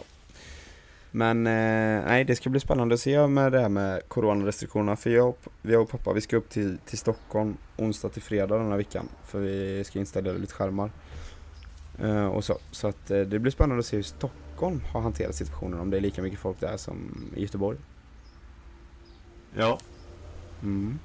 [1.11, 4.95] Men eh, nej, det ska bli spännande att se med det här med coronarestriktionerna.
[4.95, 8.57] För jag, och- jag och pappa, vi ska upp till, till Stockholm onsdag till fredag
[8.57, 9.09] den här veckan.
[9.25, 10.91] För vi ska installera lite skärmar.
[12.01, 15.35] Eh, och så så att eh, det blir spännande att se hur Stockholm har hanterat
[15.35, 15.79] situationen.
[15.79, 17.77] Om det är lika mycket folk där som i Göteborg.
[19.57, 19.79] Ja,
[20.63, 20.99] Mm.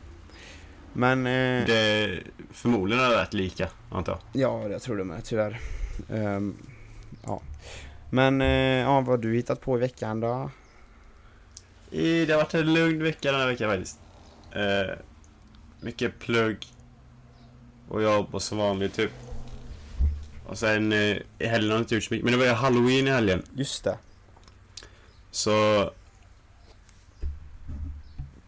[0.92, 2.20] Men eh, det
[2.53, 4.42] förmodligen är det rätt lika, antar jag.
[4.42, 5.61] Ja, jag tror det med, tyvärr.
[6.11, 6.57] Ehm,
[7.24, 7.42] ja.
[8.11, 8.48] Men, eh,
[8.79, 10.50] ja, vad har du hittat på i veckan då?
[11.90, 13.98] I, det har varit en lugn vecka den här veckan faktiskt.
[14.53, 14.96] Eh,
[15.81, 16.66] mycket plugg.
[17.88, 19.11] Och jobb och som vanligt typ.
[20.46, 22.24] Och sen eh, i helgen har jag inte gjort så mycket.
[22.24, 23.42] Men det var ju halloween i helgen.
[23.55, 23.98] Just det.
[25.31, 25.90] Så...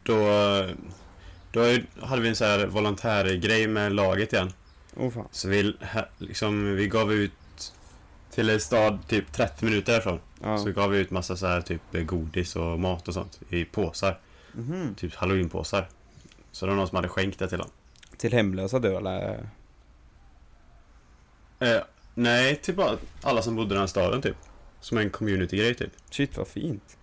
[0.02, 0.16] Då...
[1.52, 1.60] Då
[2.00, 4.52] hade vi en så här volontärgrej med laget igen.
[4.96, 5.28] Oh fan.
[5.30, 5.74] Så vi,
[6.18, 7.32] liksom, vi gav ut
[8.30, 10.20] till en stad typ 30 minuter därifrån.
[10.42, 10.58] Ja.
[10.58, 14.20] Så gav vi ut massa så här typ godis och mat och sånt i påsar.
[14.52, 14.94] Mhm.
[14.94, 15.88] Typ halloweenpåsar.
[16.52, 17.72] Så det var någon som hade skänkt det till honom.
[18.16, 19.48] Till hemlösa du eller?
[21.58, 21.80] Eh,
[22.14, 24.36] nej, till bara alla som bodde i den här staden typ.
[24.80, 25.92] Som en community-grej typ.
[26.10, 26.96] Shit vad fint.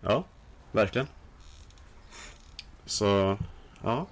[0.00, 0.24] Ja,
[0.72, 1.06] verkligen.
[2.90, 3.38] Så,
[3.82, 4.06] ja.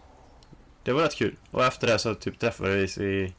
[0.83, 1.37] Det var rätt kul.
[1.51, 3.35] Och efter det så typ träffades vi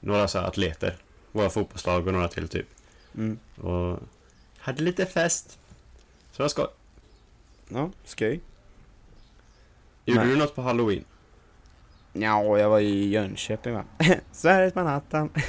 [0.00, 0.96] några så här atleter.
[1.32, 2.66] Våra fotbollslag och några till typ.
[3.14, 3.38] Mm.
[3.56, 3.98] Och
[4.58, 5.58] hade lite fest.
[6.30, 6.66] Så det var skoj.
[7.68, 8.40] Ja, skoj.
[10.04, 10.28] Gjorde Nej.
[10.28, 11.04] du något på halloween?
[12.12, 13.84] Ja, jag var i Jönköping va.
[14.32, 15.30] Sveriges Manhattan.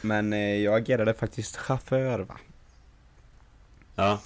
[0.00, 2.38] Men eh, jag agerade faktiskt chaufför va.
[3.94, 4.20] Ja.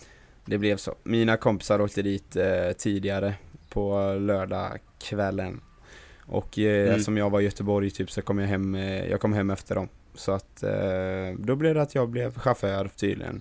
[0.49, 0.95] Det blev så.
[1.03, 3.35] Mina kompisar åkte dit eh, tidigare
[3.69, 5.61] på lördagskvällen.
[6.21, 7.01] Och eh, Mm.
[7.01, 9.75] som jag var i Göteborg typ så kom jag hem, eh, jag kom hem efter
[9.75, 9.89] dem.
[10.15, 13.41] Så att eh, då blev det att jag blev chaufför tydligen.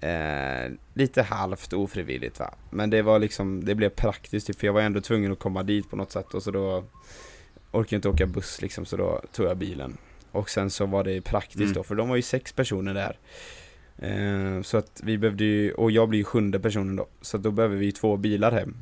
[0.00, 2.54] Eh, lite halvt ofrivilligt va.
[2.70, 5.62] Men det var liksom, det blev praktiskt typ, för jag var ändå tvungen att komma
[5.62, 6.84] dit på något sätt och så då
[7.72, 9.96] orkade jag inte åka buss liksom så då tog jag bilen.
[10.32, 11.72] Och sen så var det praktiskt Mm.
[11.72, 13.16] då, för de var ju sex personer där.
[14.00, 17.50] Eh, så att vi behövde ju, och jag blir ju sjunde personen då, så då
[17.50, 18.76] behöver vi två bilar hem.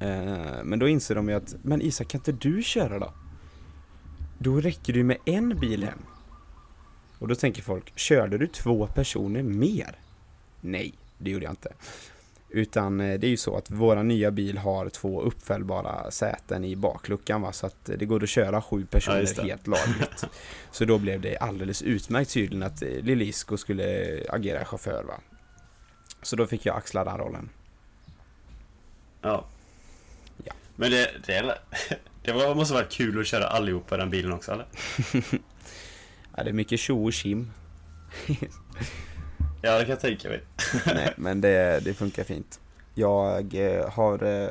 [0.00, 3.12] Eh, men då inser de ju att, men Isak kan inte du köra då?
[4.38, 5.98] Då räcker det ju med en bil hem.
[7.18, 9.98] Och då tänker folk, körde du två personer mer?
[10.60, 11.72] Nej, det gjorde jag inte.
[12.56, 16.76] Utan eh, det är ju så att våra nya bil har två uppfällbara säten i
[16.76, 19.42] bakluckan va, så att det går att köra sju Ja, personer det.
[19.42, 20.24] helt lagligt.
[20.70, 25.14] så då blev det alldeles utmärkt tydligen att eh, Lilisko skulle agera chaufför va.
[26.22, 27.48] Så då fick jag axla den rollen.
[29.22, 29.44] Ja.
[30.44, 30.52] Ja.
[30.76, 31.58] Men det, det,
[32.22, 34.66] det måste vara kul att köra allihopa i den bilen också eller?
[36.36, 37.50] Ja, det är mycket tjo och tjim.
[39.62, 40.42] Ja, det kan jag tänka mig.
[40.86, 42.60] Nej, men det, det funkar fint.
[42.94, 44.48] Jag eh, har eh,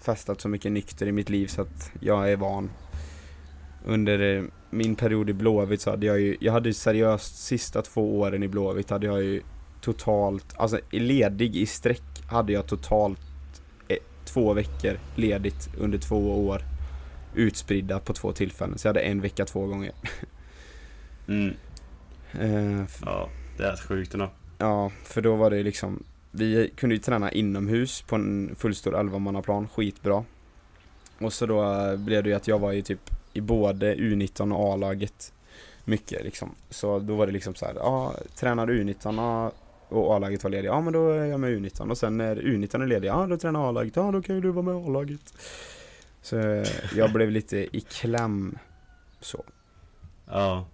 [0.00, 2.70] festat så mycket nykter i mitt liv så att jag är van.
[3.84, 8.20] Under eh, min period i Blåvitt så hade jag ju, jag hade seriöst sista två
[8.20, 9.42] åren i Blåvitt hade jag ju
[9.80, 13.20] totalt, alltså ledig i sträck hade jag totalt
[14.32, 16.62] två veckor ledigt under två år.
[17.34, 19.92] Utspridda på två tillfällen, så jag hade en vecka två gånger.
[21.28, 21.54] Mm.
[22.32, 24.30] Eh, Ja, det är sjukt ändå.
[24.60, 29.68] Ja, för då var det liksom Vi kunde ju träna inomhus på en fullstor 11-mannaplan,
[29.68, 30.24] skitbra.
[31.18, 34.54] Och så då eh, blev det ju att jag var ju typ i både U19
[34.54, 35.32] och A-laget
[35.84, 36.54] Mycket liksom.
[36.70, 39.52] Så då var det liksom så här, ja, tränar U19 ja,
[39.88, 42.82] och A-laget var lediga, ja men då är jag med U19 och sen när U19
[42.82, 45.34] är ledig, ja då tränar A-laget, ja då kan ju du vara med A-laget.
[46.22, 48.58] Så eh, jag blev lite i kläm
[49.20, 49.44] så.
[50.26, 50.66] Ja,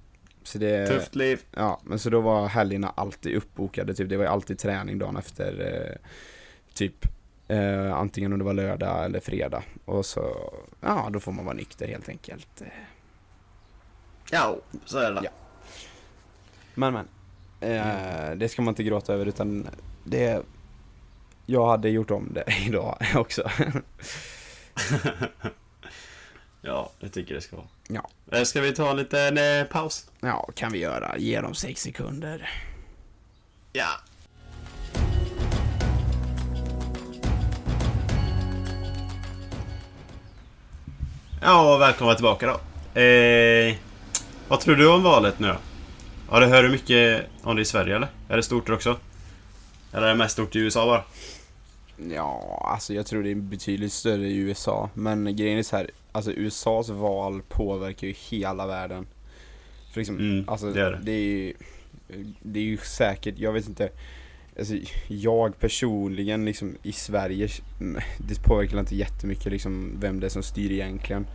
[0.47, 1.41] Så det tufft liv.
[1.51, 4.09] Ja, men så då var helgerna alltid uppbokade, typ.
[4.09, 6.09] det var ju alltid träning dagen efter eh,
[6.75, 7.07] Typ
[7.49, 11.55] eh, Antingen om det var lördag eller fredag Och så, ja då får man vara
[11.57, 12.67] nykter helt enkelt eh,
[14.31, 15.21] Ja, så är det.
[15.25, 15.31] Ja.
[16.75, 17.09] Men men
[17.61, 19.69] eh, Det ska man inte gråta över utan
[20.05, 20.43] det
[21.47, 23.43] Jag hade gjort om det idag också
[26.67, 27.67] ja, det tycker jag det ska vara.
[27.89, 28.11] Ja.
[28.39, 30.07] Eh, Ska vi ta en liten eh, paus?
[30.21, 32.51] Ja, kan vi göra, ge dem sex sekunder
[33.73, 33.87] Ja.
[41.43, 43.01] Ja, välkomna tillbaka då.
[43.01, 43.75] Eh,
[44.49, 45.57] vad tror du om valet nu då?
[46.31, 48.09] Ja, du hör du mycket om det i Sverige eller?
[48.29, 48.97] Är det stort också?
[49.93, 51.03] Eller är det mest stort i USA bara?
[52.11, 54.91] Ja, alltså jag tror det är betydligt större i USA.
[54.95, 59.07] Men grejen är så här, alltså USAs val påverkar ju hela världen.
[59.93, 61.01] För liksom, Mm, alltså det är det.
[61.03, 61.55] det är ju,
[62.43, 63.89] det är ju säkert, jag vet inte.
[64.59, 64.75] Alltså
[65.09, 67.49] jag personligen liksom i Sverige,
[68.19, 71.27] det påverkar inte jättemycket liksom vem det är som styr egentligen.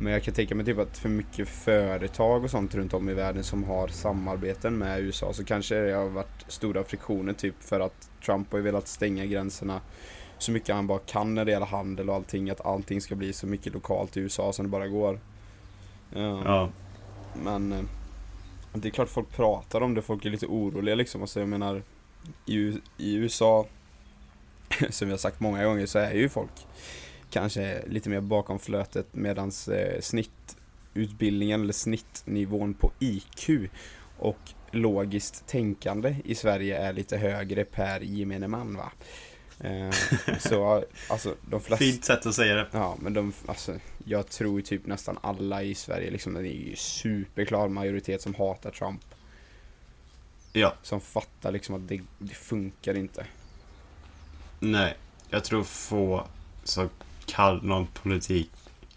[0.00, 3.14] Men jag kan tänka mig typ att för mycket företag och sånt runt om i
[3.14, 7.80] världen som har samarbeten med USA så kanske det har varit stora friktioner typ för
[7.80, 9.80] att Trump har ju velat stänga gränserna
[10.38, 12.50] så mycket han bara kan när det gäller handel och allting.
[12.50, 15.20] Att allting ska bli så mycket lokalt i USA som det bara går.
[16.14, 16.70] Ja.
[17.42, 17.82] Men eh,
[18.72, 21.20] det är klart folk pratar om det, folk är lite oroliga liksom.
[21.20, 21.82] Alltså jag menar
[22.46, 23.66] i, i USA,
[24.90, 26.66] som vi har sagt många gånger, så är ju folk
[27.30, 33.50] kanske lite mer bakom flötet medans eh, snittutbildningen eller snittnivån på IQ
[34.20, 34.38] och
[34.70, 38.92] logiskt tänkande i Sverige är lite högre per gemene man va.
[39.60, 39.90] Eh,
[40.38, 42.66] så alltså de flesta Fint sätt att säga det.
[42.72, 46.76] Ja, men de, alltså, jag tror typ nästan alla i Sverige, liksom, det är ju
[46.76, 49.04] superklar majoritet som hatar Trump.
[50.52, 50.74] Ja.
[50.82, 53.26] Som fattar liksom att det, det funkar inte.
[54.60, 54.96] Nej,
[55.30, 56.26] jag tror få
[56.64, 56.88] som
[57.26, 58.50] kan någon politik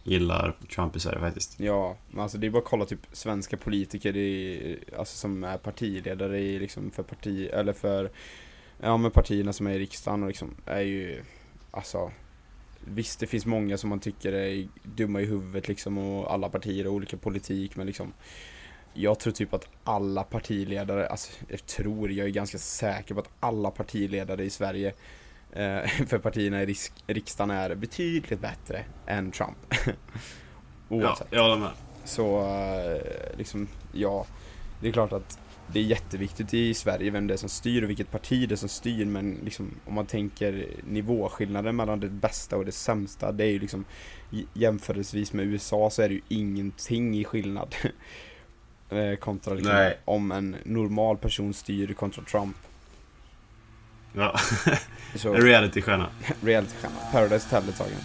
[0.04, 1.60] gillar Trump i Sverige faktiskt.
[1.60, 5.58] Ja, men alltså det är bara att kolla typ svenska politiker, i, alltså som är
[5.58, 8.12] partiledare i liksom för parti, eller för,
[8.82, 11.24] ja men partierna som är i riksdagen och liksom är ju,
[11.72, 12.12] alltså
[12.86, 16.84] Visst, det finns många som man tycker är dumma i huvudet liksom och alla partier
[16.84, 18.13] har olika politik men liksom
[18.94, 23.30] Jag tror typ att alla partiledare, alltså jag tror, jag är ganska säker på att
[23.39, 24.94] alla partiledare i Sverige
[26.08, 26.76] för partierna i
[27.08, 29.58] riksdagen är betydligt bättre än Trump.
[30.89, 31.28] Ja, Oavsett.
[31.30, 31.72] jag håller med.
[32.04, 34.26] Så eh, liksom, ja,
[34.82, 37.89] det är klart att det är jätteviktigt i Sverige vem det är som styr och
[37.89, 42.58] vilket parti det är som styr men liksom om man tänker nivåskillnaden mellan det bästa
[42.58, 43.86] och det sämsta det är ju liksom
[44.54, 47.76] jämförelsevis med USA så är det ju ingenting i skillnad.
[48.89, 52.56] Eh, kontra liksom om en normal person styr kontra Trump.
[54.13, 54.39] Ja,
[55.15, 56.10] Så en realitystjärna.
[56.41, 58.02] realitystjärna, Paradise Hotel-deltagaren.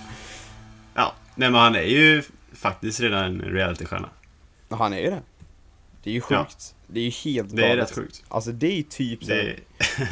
[0.94, 4.10] Ja, nej men han är ju faktiskt redan en realitystjärna.
[4.68, 5.22] Och Han är ju det.
[6.02, 6.44] Det är ju Ja.
[6.44, 6.74] sjukt.
[6.86, 7.90] Det är ju helt Det är galet.
[7.90, 8.24] rätt sjukt.
[8.28, 9.56] Alltså det är ju typ så Det,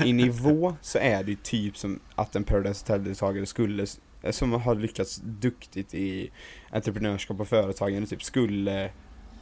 [0.04, 3.86] I nivå så är det ju typ som att en Paradise Hotel-deltagare skulle,
[4.30, 6.30] som har lyckats duktigt i
[6.70, 8.90] entreprenörskap och företagande, typ skulle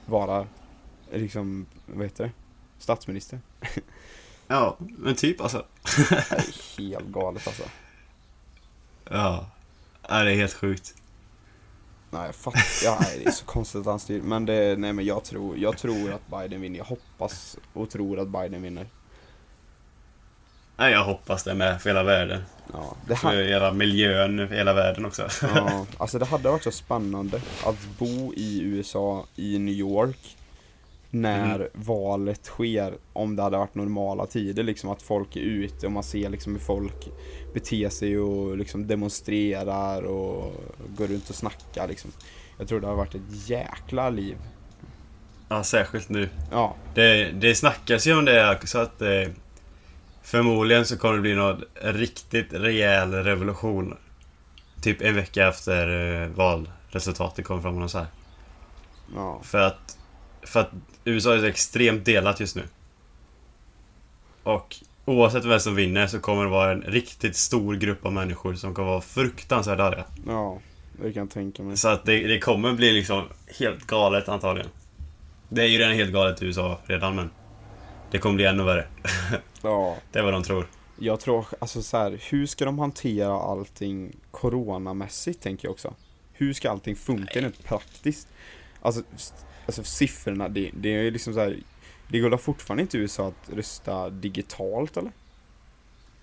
[0.07, 0.47] vara
[1.13, 2.31] liksom, vad heter det?
[2.79, 3.41] Statsminister.
[4.49, 5.65] Ja, men typ alltså.
[6.09, 7.63] Det är helt galet alltså.
[9.11, 9.51] Ja.
[10.09, 10.95] ja, det är helt sjukt.
[12.11, 14.21] Nej, jag fattar, ja, nej, det är så konstigt att han styr.
[14.23, 16.79] Men det, nej men jag tror, jag tror att Biden vinner.
[16.79, 18.87] Jag hoppas och tror att Biden vinner.
[20.77, 22.43] Nej, jag hoppas det med för hela världen.
[22.73, 25.29] Ja, det För hela miljön, för hela världen också.
[25.43, 30.37] Ja, alltså det hade varit så spännande att bo i USA, i New York
[31.15, 31.69] när Mm.
[31.75, 36.03] valet sker, om det hade varit normala tider liksom att folk är ute och man
[36.03, 37.09] ser liksom hur folk
[37.55, 40.53] beter sig och liksom demonstrerar och
[40.97, 42.11] går runt och snackar liksom.
[42.59, 44.37] Jag tror det har varit ett jäkla liv.
[45.49, 46.29] Ja, särskilt nu.
[46.51, 49.29] Ja, Det, det snackas ju om det så att eh,
[50.23, 53.97] förmodligen så kommer det bli någon riktigt rejäl revolution.
[54.83, 58.07] Typ en vecka efter eh, valresultatet kom fram och så här.
[59.15, 59.99] ja, För att,
[60.43, 60.71] för att
[61.05, 62.63] USA är så extremt delat just nu.
[64.43, 68.55] Och oavsett vem som vinner så kommer det vara en riktigt stor grupp av människor
[68.55, 70.05] som kommer vara fruktansvärt arga.
[70.27, 70.59] ja,
[71.03, 71.77] det kan jag tänka mig.
[71.77, 73.25] Så att det, det kommer bli liksom
[73.59, 74.71] helt galet antagligen.
[75.49, 77.31] Det är ju redan helt galet i USA redan men
[78.11, 78.87] det kommer bli ännu värre.
[79.63, 80.67] Ja, Det är vad de tror.
[80.99, 85.95] jag tror, alltså så här, hur ska de hantera allting coronamässigt tänker jag också.
[86.33, 88.29] Hur ska allting funka rent praktiskt?
[88.83, 89.03] Alltså,
[89.67, 91.57] alltså siffrorna, det, det är liksom så här,
[92.09, 95.13] det går fortfarande inte i USA att rösta digitalt eller?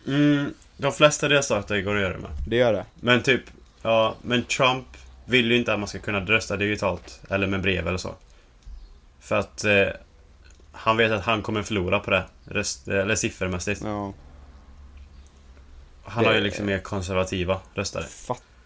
[0.08, 2.32] Mm, de flesta delstater går att göra med.
[2.48, 2.86] Det gör det?
[2.96, 3.42] Men typ,
[3.82, 4.86] ja, men Trump
[5.26, 8.16] vill ju inte att man ska kunna rösta digitalt eller med brev eller så.
[9.20, 9.88] För att eh,
[10.72, 13.82] han vet att han kommer förlora på det, röst, eller siffermässigt.
[13.84, 14.14] Ja.
[16.04, 18.06] Han har ju Det- liksom mer konservativa röstare.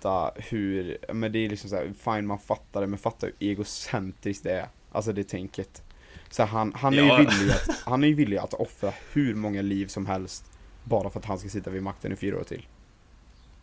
[0.06, 3.36] Fatta hur, men det är liksom så här, fine man fattar det, men fatta hur
[3.40, 4.68] egocentriskt det är.
[4.92, 5.84] Alltså det tänket.
[6.30, 7.20] Så här, han, han är Ja.
[7.20, 10.46] ju villig att, han är ju villig att offra hur många liv som helst
[10.84, 12.68] bara för att han ska sitta vid makten i fyra år till.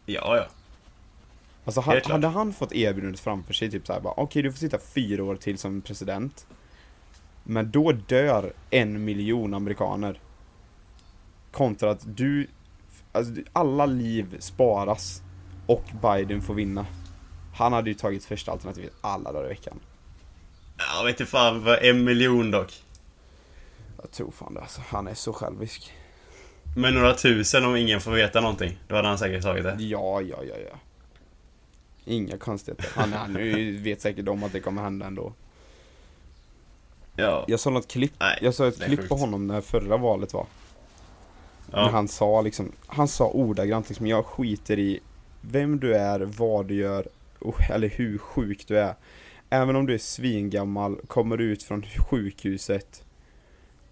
[0.07, 0.47] Ja, ja.
[1.65, 4.79] Alltså han, hade han fått erbjudandet framför sig, typ såhär bara okej du får sitta
[4.79, 6.47] fyra år till som president.
[7.45, 10.21] Men då dör en miljon amerikaner.
[11.51, 12.47] Kontra att du,
[13.13, 15.23] alltså alla liv sparas
[15.67, 16.87] och Biden får vinna.
[17.55, 19.81] Han hade ju tagit första alternativet alla dagar i veckan.
[20.79, 22.73] Jag vet inte fan, vad en miljon dock.
[24.03, 25.93] Jag tror fan det alltså, han är så självisk.
[26.77, 28.79] Men några tusen om ingen får veta någonting.
[28.89, 29.77] Då hade han säkert tagit det.
[29.79, 30.77] Ja, ja, ja, ja.
[32.05, 32.87] Inga konstigheter.
[32.95, 33.35] Han, han
[33.83, 35.33] vet säkert om att det kommer hända ändå.
[37.17, 37.45] Ja.
[37.49, 40.47] Jag såg något klipp, Nej, jag såg ett klipp på honom när förra valet var.
[41.71, 41.89] När ja.
[41.89, 45.01] han sa liksom, han sa ordagrant liksom, jag skiter i
[45.43, 47.07] vem du är, vad du gör,
[47.71, 48.95] eller hur sjuk du är.
[49.51, 53.05] Även om du är svingammal, kommer ut från sjukhuset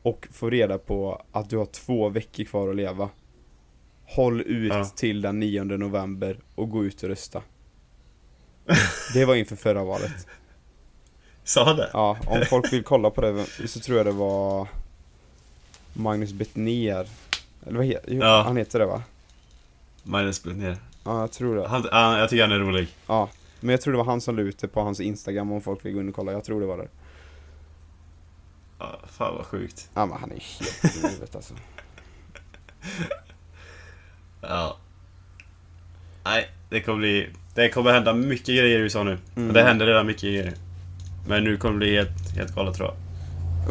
[0.02, 3.08] och får reda på att du har två veckor kvar att leva.
[4.04, 4.84] Håll ut Ja.
[4.84, 7.42] till den 9 november och gå ut och rösta.
[9.14, 10.26] Det var inför förra valet.
[11.44, 11.90] Sa han det?
[11.92, 14.68] Ja, om folk vill kolla på det så tror jag det var
[15.94, 17.08] Magnus Bettner.
[17.66, 18.42] Eller vad heter Ja.
[18.42, 19.02] Han heter det va?
[20.02, 20.76] Minus ner.
[21.04, 21.68] Ja, jag tror det.
[21.68, 22.88] Han, han, jag tycker han är rolig.
[23.06, 23.28] Ja,
[23.60, 25.84] men jag tror det var han som la ut det på hans Instagram om folk
[25.84, 26.32] vill gå in och kolla.
[26.32, 26.88] Jag tror det var det.
[28.78, 29.90] Ja, fan vad sjukt.
[29.94, 31.54] Ja, men han är ju helt i huvudet alltså.
[34.42, 34.76] Ja.
[36.24, 37.30] Nej, det kommer bli...
[37.54, 39.18] Det kommer hända mycket grejer i USA nu.
[39.36, 39.52] Mm.
[39.52, 40.54] Det händer redan mycket grejer.
[41.28, 42.96] Men nu kommer det bli helt, helt galet tror jag.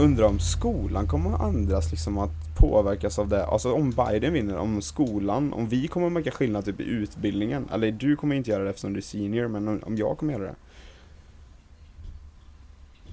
[0.03, 3.45] Undrar om skolan kommer att ändras liksom att påverkas av det.
[3.45, 7.69] Alltså om Biden vinner, om skolan, om vi kommer att märka skillnad typ i utbildningen.
[7.73, 10.33] Eller du kommer inte göra det eftersom du är senior, men om- om jag kommer
[10.33, 10.55] göra det.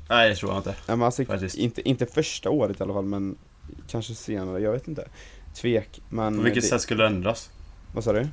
[0.09, 0.75] Nej, det tror jag inte.
[0.87, 1.57] Ja, men alltså, Faktiskt.
[1.57, 3.37] inte, inte första året i alla fall, men
[3.89, 5.09] kanske senare, jag vet inte.
[5.55, 6.37] Tvek, men...
[6.37, 7.51] På vilket det, sätt skulle det ändras?
[7.95, 8.29] Vad sa du?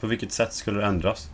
[0.00, 1.30] På vilket sätt skulle det ändras?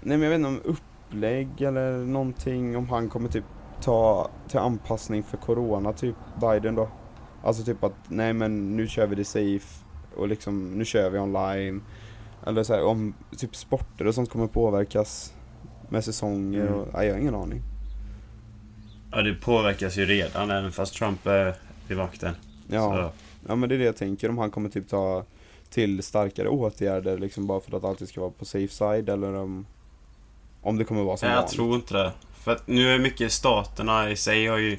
[0.00, 3.44] Nej men jag vet inte om upplägg eller någonting, om han kommer typ
[3.82, 6.88] ta till anpassning för corona, typ Biden då.
[7.48, 9.84] Alltså typ att, nej men nu kör vi det safe
[10.16, 11.82] och liksom, nu kör vi online.
[12.46, 15.32] Eller så här, om typ sporter och sånt kommer påverkas
[15.88, 16.74] med säsonger Mm.
[16.74, 17.62] och, nej, jag har ingen aning.
[19.12, 21.54] Ja, det påverkas ju redan även fast Trump är
[21.88, 22.34] vid makten.
[22.68, 23.10] Ja, Så,
[23.48, 25.24] ja men det är det jag tänker, om han kommer typ ta
[25.70, 29.66] till starkare åtgärder liksom bara för att alltid ska vara på safe side eller om,
[30.62, 31.56] om det kommer vara som Nej, jag vanligt.
[31.56, 32.12] tror inte det.
[32.32, 34.78] För att nu är mycket staterna i sig har ju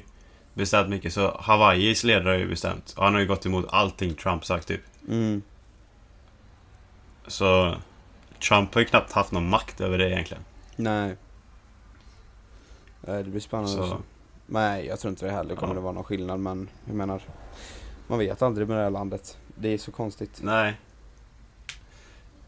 [0.60, 2.94] bestämt mycket, så Hawaiis ledare har ju bestämt.
[2.96, 4.80] Och han har ju gått emot allting Trump sagt typ.
[5.08, 5.42] Mm,
[7.26, 7.74] Så
[8.48, 10.42] Trump har ju knappt haft någon makt över det egentligen.
[10.76, 11.16] nej.
[13.00, 13.70] Det blir spännande.
[13.88, 13.98] Så.
[14.46, 15.78] Nej, jag tror inte det heller kommer Ja.
[15.78, 17.20] det vara någon skillnad men jag menar
[18.06, 19.38] Man vet aldrig med det här landet.
[19.54, 20.40] Det är så konstigt.
[20.42, 20.74] nej.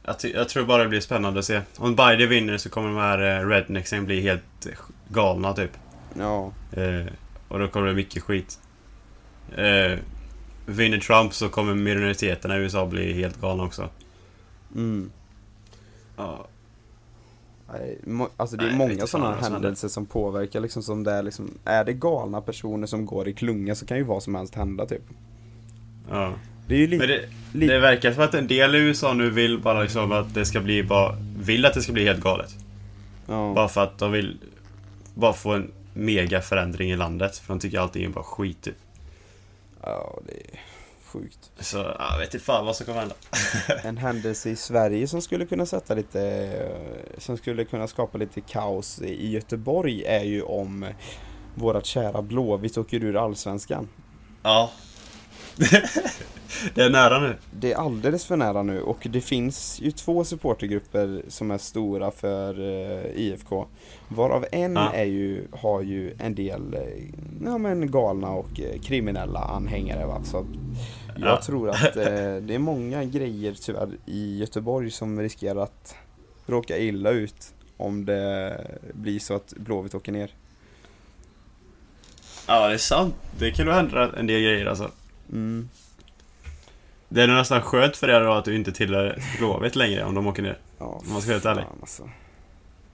[0.04, 1.62] Jag, jag tror bara det blir spännande att se.
[1.76, 4.66] Om Biden vinner så kommer de här eh, rednexen bli helt
[5.08, 5.70] galna typ.
[6.18, 7.06] Ja, Eh,
[7.53, 8.59] och då kommer det mycket skit.
[9.57, 9.98] Eh,
[10.66, 13.88] vinner Trump så kommer minoriteterna i USA bli helt galna också.
[14.74, 15.11] mm.
[16.16, 16.46] Ja,
[18.36, 21.84] Alltså det är Nej, många sådana händelser som påverkar liksom som det är liksom Är
[21.84, 25.03] det galna personer som går i klunga så kan ju vad som helst hända typ.
[26.11, 26.32] ja.
[26.66, 27.07] Det är ju lite...
[27.07, 30.34] Det, li- det verkar som att en del i USA nu vill bara liksom att
[30.34, 32.55] det ska bli bara, vill att det ska bli helt galet.
[33.26, 33.53] ja.
[33.57, 34.38] Bara för att de vill
[35.14, 37.36] bara få en mega förändring i landet.
[37.38, 38.76] För de tycker allting är bara skit typ.
[39.82, 40.61] ja, det är
[41.05, 41.51] sjukt.
[41.59, 43.14] Så jag vet inte fan vad som kommer hända.
[43.84, 46.53] En händelse i Sverige som skulle kunna sätta lite,
[47.18, 50.86] som skulle kunna skapa lite kaos i Göteborg är ju om
[51.55, 53.88] vårat kära Blåvitt åker ur Allsvenskan.
[54.43, 54.70] Ja.
[56.74, 57.36] Det är nära nu.
[57.53, 62.11] Det är alldeles för nära nu och det finns ju två supportergrupper som är stora
[62.11, 63.66] för eh, IFK.
[64.09, 64.92] Varav en Ja.
[64.92, 66.80] är ju, har ju en del eh,
[67.44, 70.07] ja, men galna och eh, kriminella anhängare.
[70.07, 70.20] Va?
[70.24, 70.46] Så
[71.16, 71.40] jag Ja.
[71.42, 72.05] tror att eh,
[72.40, 75.94] det är många grejer tyvärr i Göteborg som riskerar att
[76.46, 78.61] råka illa ut om det
[78.92, 80.30] blir så att Blåvitt åker ner.
[82.46, 83.14] Ja, det är sant.
[83.38, 84.90] Det kan nog hända en del grejer alltså.
[85.33, 85.68] Mm.
[87.09, 90.14] Det är nog nästan skönt för er då att du inte tillhör Blåvitt längre om
[90.14, 90.59] de åker ner.
[90.78, 91.64] Ja, Om man ska vara helt ärlig.
[91.80, 92.11] alltså.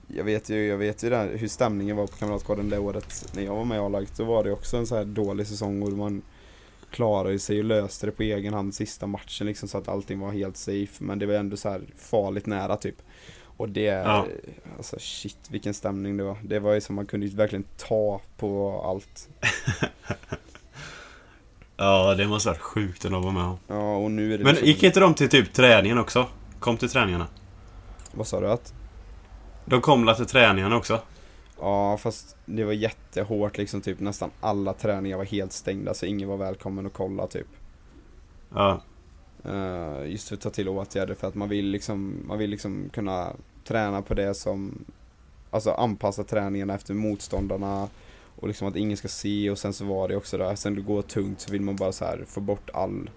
[0.07, 3.43] Jag vet ju, jag vet ju där, hur stämningen var på Kamratgården det året när
[3.43, 4.17] jag var med i A-laget.
[4.17, 6.21] Då var det också en så här dålig säsong och man
[6.91, 10.31] klarade sig och löste det på egen hand sista matchen liksom så att allting var
[10.31, 11.03] helt safe.
[11.03, 12.95] Men det var ändå så här farligt nära typ.
[13.57, 14.25] Och det, Ja.
[14.77, 16.37] alltså shit vilken stämning det var.
[16.43, 19.29] Det var ju som man kunde ju verkligen ta på allt.
[21.81, 23.57] Ja, det måste varit sjukt att vara med om.
[23.67, 26.25] Ja och nu är det Men liksom- gick inte de till typ träningen också?
[26.59, 27.27] Kom till träningarna?
[28.11, 28.73] Vad sa du att?
[29.65, 31.01] De kom väl till träningarna också?
[31.59, 36.29] Ja fast det var jättehårt liksom typ nästan alla träningar var helt stängda så ingen
[36.29, 37.47] var välkommen att kolla typ.
[38.53, 38.81] Ja.
[39.45, 42.89] Eh, just för att ta till åtgärder för att man vill liksom, man vill liksom
[42.93, 44.85] kunna träna på det som,
[45.51, 47.87] alltså anpassa träningarna efter motståndarna
[48.39, 50.81] och liksom att ingen ska se och sen så var det också där, sen det
[50.81, 53.09] går tungt så vill man bara så här få bort all,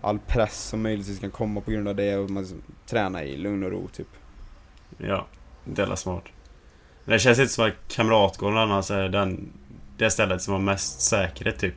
[0.00, 3.36] all press som möjligtvis kan komma på grund av det och man liksom, träna i
[3.36, 4.08] lugn och ro typ.
[4.98, 5.26] Ja.
[5.64, 6.24] Det är smart.
[7.04, 9.52] Men det känns inte som att Kamratgården annars är den,
[9.96, 11.74] det stället som har mest säkerhet typ.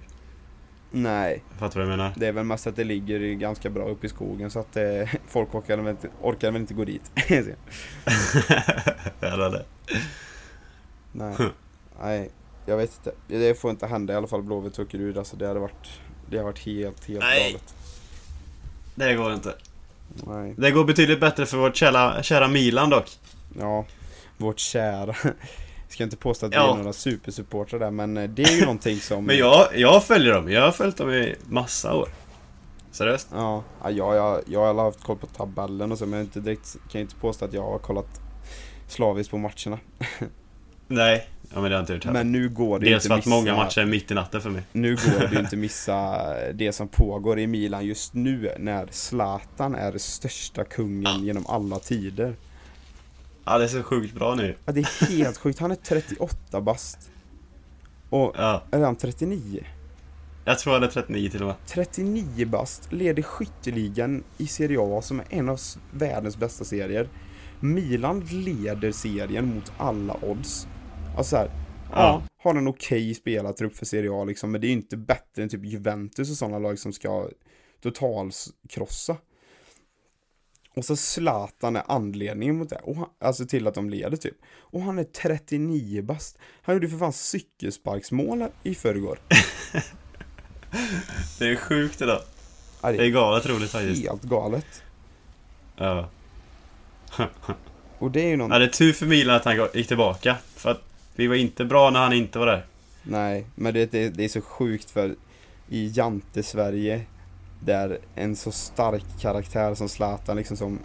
[0.92, 2.14] Nej, Fattar du vad jag menar?
[2.16, 5.10] det är väl mest att det ligger ganska bra uppe i skogen så att eh,
[5.28, 7.12] folk orkar väl inte, orkar väl inte gå dit.
[9.22, 9.66] Eller det.
[11.12, 11.36] Nej,
[12.02, 12.32] nej,
[12.70, 13.12] jag vet inte.
[13.28, 15.18] Det får inte hända i alla fall Blåvitt åker ur.
[15.18, 15.90] Alltså det hade varit,
[16.30, 17.52] det har varit helt, helt Nej.
[17.52, 17.76] galet.
[18.96, 19.56] Det går inte.
[20.28, 20.54] Nej.
[20.58, 23.10] Det går betydligt bättre för vårt kära, kära Milan dock.
[23.60, 23.86] Ja,
[24.38, 25.16] vårt kära.
[25.24, 25.34] Jag
[25.90, 26.74] ska inte påstå att vi Ja.
[26.74, 29.26] är några supersupportrar där men eh, det är ju någonting som...
[29.26, 30.52] Men jag, jag följer dem.
[30.52, 32.10] Jag har följt dem i massa år.
[32.92, 33.28] Seriöst?
[33.34, 36.40] Ja, ja, jag, jag, jag har haft koll på tabellen och så men jag inte
[36.40, 38.22] direkt, kan jag inte påstå att jag har kollat
[38.88, 39.80] slaviskt på matcherna.
[40.88, 41.30] Nej.
[41.54, 42.20] Ja men det har inte gjort heller.
[42.24, 43.36] Men nu går det Dels inte för att missa...
[43.36, 44.62] många matcher är mitt i natten för mig.
[44.72, 46.20] Nu går det inte missa
[46.54, 52.36] det som pågår i Milan just nu när Zlatan är största kungen genom alla tider.
[53.46, 54.56] Ja det är så sjukt bra nu.
[54.66, 55.60] Ja, det är helt sjukt.
[55.60, 57.10] Han är 38 bast.
[58.10, 58.64] Och Ja.
[58.72, 59.64] är han 39?
[60.46, 61.56] Jag tror han är 39 till och med.
[61.68, 65.60] 39 bast, leder skytteligan i Serie A som är en av
[65.92, 67.10] världens bästa serier.
[67.60, 70.68] Milan leder serien mot alla odds.
[71.18, 71.52] Alltså här,
[71.92, 72.24] ja.
[72.44, 75.50] Har en okej spelartrupp för Serie A liksom, men det är ju inte bättre än
[75.50, 77.30] typ Juventus och sådana lag som ska
[77.82, 79.18] totalkrossa.
[80.76, 84.36] Och så Zlatan är anledningen mot det, och han, alltså till att de leder typ.
[84.58, 86.38] Och han är 39 bast.
[86.62, 89.20] Han gjorde för fan cykelsparksmål i förrgår.
[91.40, 92.22] Det är sjukt idag.
[92.82, 94.02] Ja, Det är galet roligt faktiskt.
[94.08, 94.84] helt galet.
[95.76, 96.10] Ja.
[98.00, 98.52] Och det är ju någon...
[98.52, 100.38] ja, det är tur för Milan att han gick tillbaka.
[100.56, 100.82] För att
[101.20, 102.66] vi var inte bra när han inte var där.
[103.04, 105.16] Nej, men det, det, det är så sjukt för
[105.70, 107.02] i Jante-Sverige
[107.64, 110.80] där en så stark karaktär som Zlatan liksom som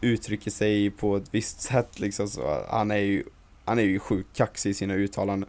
[0.00, 3.24] uttrycker sig på ett visst sätt liksom så han är ju
[3.64, 5.48] han är ju sjukt kaxig i sina uttalanden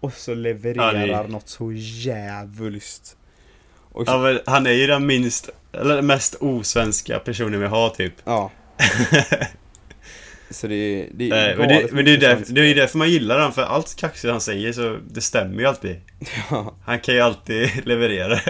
[0.00, 3.16] och så levererar Ja, är- något så jävulst.
[3.92, 7.90] Och så, Ja, men han är ju den minst, eller mest osvenska personen vi har
[7.90, 8.14] typ.
[8.24, 8.50] ja.
[10.50, 13.10] så det, det är Nej, men det, men det är därför, det är därför man
[13.10, 15.96] gillar honom, för allt kaxigt han säger så det stämmer ju alltid.
[16.50, 18.40] Ja, Han kan ju alltid leverera.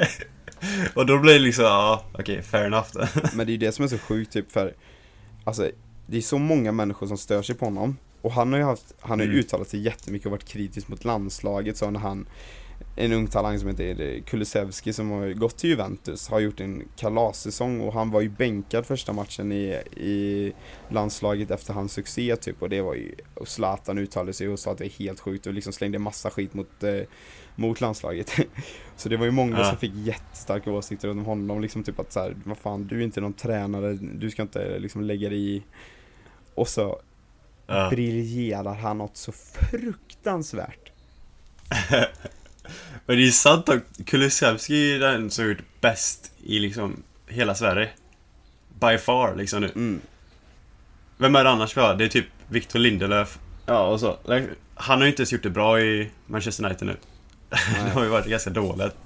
[0.94, 2.88] Och då blir det liksom, ja okej, fair enough
[3.34, 4.72] men det är ju det som är så sjukt typ för
[5.44, 5.70] Alltså
[6.06, 8.94] det är så många människor som stör sig på honom Och han har ju haft,
[9.00, 9.40] han har ju Mm.
[9.44, 12.26] uttalat sig jättemycket och varit kritisk mot landslaget så när han
[12.98, 17.80] En ung talang som heter Kulusevski som har gått till Juventus har gjort en kalassäsong
[17.80, 19.64] och han var ju bänkad första matchen i,
[19.96, 20.52] i
[20.88, 24.72] landslaget efter hans succé typ och det var ju och Zlatan uttalade sig och sa
[24.72, 27.00] att det är helt sjukt och liksom slängde massa skit mot, eh,
[27.56, 28.32] mot landslaget
[28.96, 29.64] Så det var ju många Ja.
[29.64, 33.04] som fick jättestarka åsikter om honom liksom typ att så här, vad fan du är
[33.04, 35.62] inte någon tränare, du ska inte liksom lägga dig i
[36.54, 37.00] Och så
[37.66, 37.90] Ja.
[37.90, 40.92] briljerar han något så fruktansvärt
[43.06, 47.90] Men det är sant att Kulusevski är den som gjort bäst i liksom hela Sverige.
[48.80, 49.66] By far liksom nu.
[49.66, 50.00] mm.
[51.18, 51.94] Vem är det annars vi har?
[51.94, 53.38] Det är typ Victor Lindelöf.
[53.66, 54.16] Ja, och så.
[54.74, 56.96] Han har ju inte ens gjort det bra i Manchester United nu.
[57.84, 58.96] det har ju varit ganska dåligt.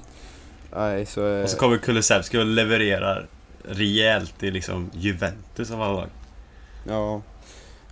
[0.77, 3.27] Nej så, eh, Och så kommer Kulusevski och levererar
[3.65, 6.09] rejält i liksom Juventus av alla lag.
[6.89, 7.23] Ja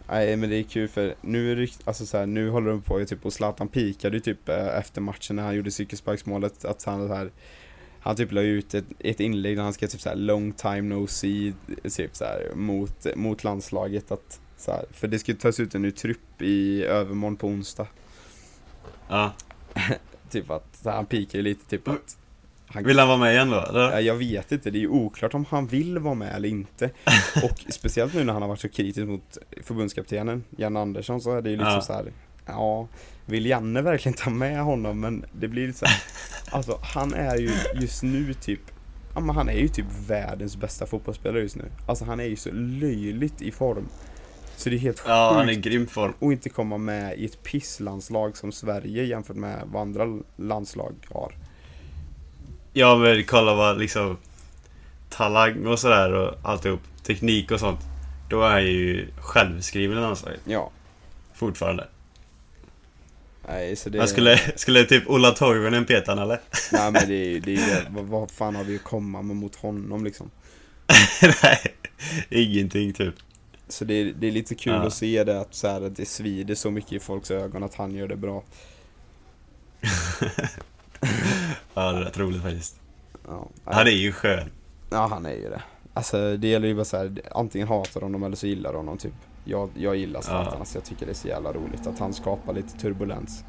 [0.09, 2.83] Nej men det är kul för nu är det, alltså så här, nu håller de
[2.83, 6.85] på typ och Zlatan pikade ju typ eh, efter matchen när han gjorde cykelsparksmålet att
[6.85, 7.31] han så här
[8.01, 11.07] han typ la ut ett, ett inlägg där han skrev typ såhär long time no
[11.07, 11.53] see
[11.97, 15.75] typ så här, mot, mot landslaget att så här, för det ska ju tas ut
[15.75, 17.87] en ny trupp i övermorgon på onsdag
[19.09, 19.33] Ja.
[20.31, 22.19] Typ att så här, han pikar ju lite typ att
[22.69, 23.57] han, Vill han vara med igen då?
[23.57, 24.01] Ja, Eller?
[24.01, 26.91] jag vet inte, det är ju oklart om han vill vara med eller inte.
[27.43, 31.43] Och speciellt nu när han har varit så kritisk mot förbundskaptenen Janne Andersson så är
[31.43, 31.81] det ju liksom Ja.
[31.81, 32.13] så här.
[32.47, 32.89] Ja,
[33.27, 35.01] vill Janne verkligen ta med honom?
[35.01, 36.03] Men det blir så här,
[36.51, 38.61] Alltså han är ju just nu typ
[39.15, 41.65] Ja men han är ju typ världens bästa fotbollsspelare just nu.
[41.87, 43.89] Alltså han är ju så löjligt i form.
[44.57, 46.13] Så det är helt Ja, han är i sjukt grym form.
[46.21, 50.05] att inte komma med i ett pisslandslag som Sverige jämfört med vad andra
[50.37, 51.35] landslag har.
[52.79, 54.17] Ja men kolla vad liksom
[55.09, 56.81] Talang och sådär och alltihop.
[57.03, 57.81] Teknik och sånt.
[58.31, 60.41] Då är han ju självskriven landslaget.
[60.45, 60.71] Ja,
[61.35, 61.89] Fortfarande.
[63.49, 66.41] nej så det skulle, skulle typ Ola Toivonen peta han eller?
[66.73, 67.87] Nej men det är ju det, är det.
[67.91, 70.31] Vad, vad fan har vi att komma med mot honom liksom?
[71.43, 71.75] Nej,
[72.31, 73.15] ingenting typ.
[73.69, 74.87] Så det är, det är lite kul Ja.
[74.87, 77.75] att se det att, så här, att det svider så mycket i folks ögon att
[77.75, 78.43] han gör det bra.
[81.75, 82.81] Ja, det är rätt roligt faktiskt.
[83.29, 84.51] Ja, Han är ju skön.
[84.91, 85.63] ja han är ju det.
[85.95, 89.13] Alltså det gäller ju bara så här, antingen hatar honom eller så gillar honom typ.
[89.45, 90.59] Jag, jag gillar Zlatan, Ja.
[90.59, 93.45] alltså jag tycker det är så jävla roligt att han skapar lite turbulens.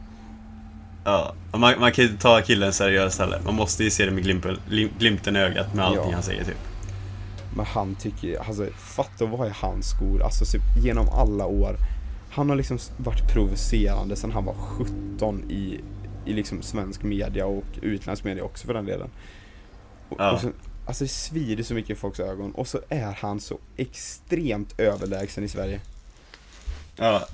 [1.06, 3.42] Ja, man, man kan ju inte ta killen seriöst heller.
[3.46, 6.14] Man måste ju se det med glimpen, lim- glimten i ögat med allting Ja.
[6.14, 6.58] han säger typ.
[7.56, 11.76] Men han tycker, alltså fatta vad är hans skor, alltså typ, genom alla år.
[12.32, 15.80] Han har liksom varit provocerande sedan han var 17 i,
[16.26, 19.10] i liksom svensk media och utländsk media också för den delen.
[20.10, 20.32] Och, Ja.
[20.32, 20.52] och så,
[20.86, 25.44] alltså det svider så mycket i folks ögon och så är han så extremt överlägsen
[25.44, 25.82] i Sverige.
[26.96, 27.28] Ja.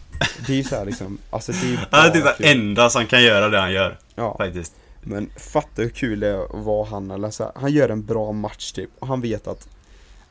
[0.48, 2.58] Det är ju så här liksom, alltså det är ju Han är bara typ den
[2.60, 3.98] enda som kan göra det han gör.
[4.16, 4.76] Ja, Faktiskt.
[5.02, 8.06] men fatta hur kul det är att vara han eller så här, han gör en
[8.06, 9.68] bra match typ och han vet att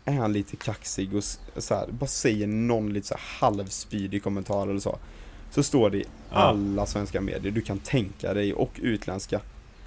[0.05, 1.25] är han lite kaxig och
[1.57, 4.99] så här, bara säger någon lite så halvspydig kommentar eller så
[5.55, 6.37] Så står det i Ja.
[6.37, 9.41] alla svenska medier du kan tänka dig och utländska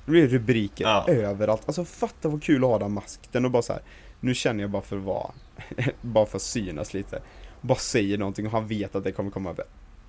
[0.06, 1.06] Det blir rubriker Ja.
[1.08, 3.82] överallt, alltså fatta vad kul att ha den masken och bara så här.
[4.20, 5.32] Nu känner jag bara för att vara,
[6.02, 7.22] bara för att synas lite
[7.62, 9.66] Bara säger någonting och han vet att det kommer komma över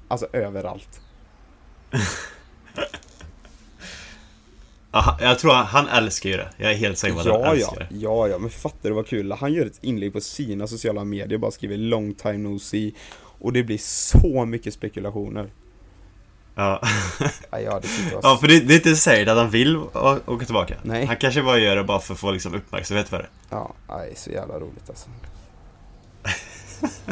[0.09, 1.00] Alltså överallt
[4.92, 6.48] Ja, jag tror han, han älskar ju det.
[6.56, 7.96] Jag är helt säker på att han Ja, älskar ja, det.
[7.96, 9.32] ja, ja, men fattar du vad kul?
[9.32, 12.92] Han gör ett inlägg på sina sociala medier, bara skriver long time no see
[13.41, 15.51] och det blir så mycket spekulationer.
[16.55, 16.82] Ja.
[17.51, 17.89] Ja, ja det
[18.22, 19.76] ja, för det, det är inte säkert att han vill
[20.26, 20.74] åka tillbaka.
[20.82, 21.07] Nej.
[21.07, 23.26] Han kanske bara gör det bara för att få liksom uppmärksamhet för det.
[23.51, 25.09] Ja, nej, så jävla roligt alltså.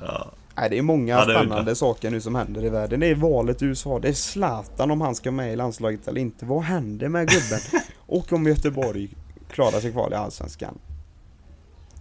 [0.00, 0.30] Ja.
[0.56, 1.74] Nej, det är många Ja, det är spännande udda.
[1.74, 3.00] saker nu som händer i världen.
[3.00, 6.20] Det är valet i USA, det är Zlatan om han ska med i landslaget eller
[6.20, 6.44] inte.
[6.44, 7.60] Vad händer med gubben?
[8.06, 9.08] Och om Göteborg
[9.50, 10.78] klarar sig kvar i Allsvenskan.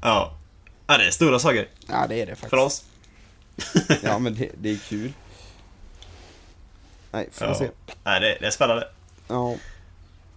[0.02, 0.34] Ja.
[0.88, 1.68] Ja, det är stora saker.
[1.88, 2.50] Ja, det är det faktiskt.
[2.50, 2.84] För oss.
[4.04, 5.14] Ja, men det, det är kul.
[7.12, 7.58] Nej, får vi Ja.
[7.58, 7.70] se.
[8.04, 8.88] Nej, det, det är spännande.
[9.28, 9.56] Ja.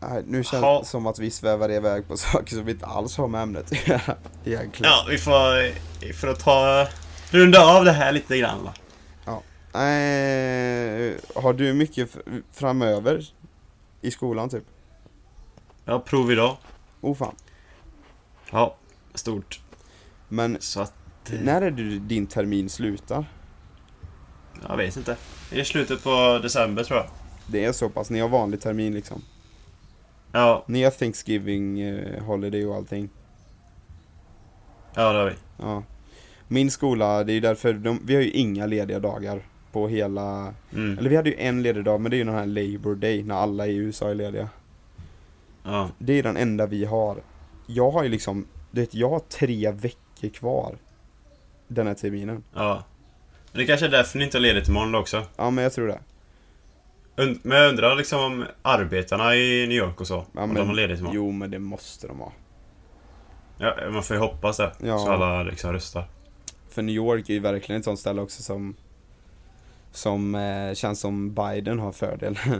[0.00, 0.78] Nej, nu känns Ha.
[0.78, 3.72] det som att vi svävar iväg på saker som vi inte alls har med ämnet.
[4.44, 4.92] Egentligen.
[4.92, 5.72] Ja, vi får...
[6.12, 6.88] För att ta...
[7.30, 8.74] Runda av det här lite grann va.
[9.72, 12.16] Eh, har du mycket
[12.52, 13.24] framöver
[14.00, 14.64] i skolan typ?
[15.84, 16.56] Jag har prov idag.
[17.00, 17.34] Oh fan.
[18.50, 18.76] Ja,
[19.14, 19.60] stort.
[20.28, 20.94] Men Så att...
[21.32, 23.24] eh, när är det din termin slutar?
[24.68, 25.16] Jag vet inte.
[25.50, 27.06] Det är slutet på december tror jag.
[27.46, 29.22] Det är så pass, ni har vanlig termin liksom.
[30.32, 33.08] Ja, Ni har Thanksgiving eh, holiday och allting.
[34.94, 35.34] ja det har vi.
[35.58, 35.82] Ja.
[36.48, 40.54] Min skola, det är ju därför, de, vi har ju inga lediga dagar på hela,
[40.72, 40.98] Mm.
[40.98, 43.22] eller vi hade ju en ledig dag men det är ju den här Labor Day
[43.22, 44.48] när alla i USA är lediga.
[45.62, 45.90] Ja.
[45.98, 47.22] Det är den enda vi har.
[47.66, 49.98] Jag har ju liksom, du vet, jag har tre veckor
[50.28, 50.76] kvar.
[51.68, 52.44] Den här terminen.
[52.54, 52.84] ja.
[53.52, 55.22] Men det kanske är därför ni inte har ledigt imorgon också.
[55.36, 56.00] Ja men jag tror det.
[57.22, 60.14] Und- Men jag undrar liksom om arbetarna i New York och så.
[60.14, 61.16] Ja, om men, de har ledigt imorgon.
[61.16, 62.32] Jo men det måste de ha.
[63.58, 64.72] Ja, man får ju hoppas det.
[64.82, 64.98] Ja.
[64.98, 66.04] Så alla liksom röstar.
[66.68, 68.76] För New York är ju verkligen ett sånt ställe också som
[69.92, 72.38] Som eh, känns som Biden har fördel.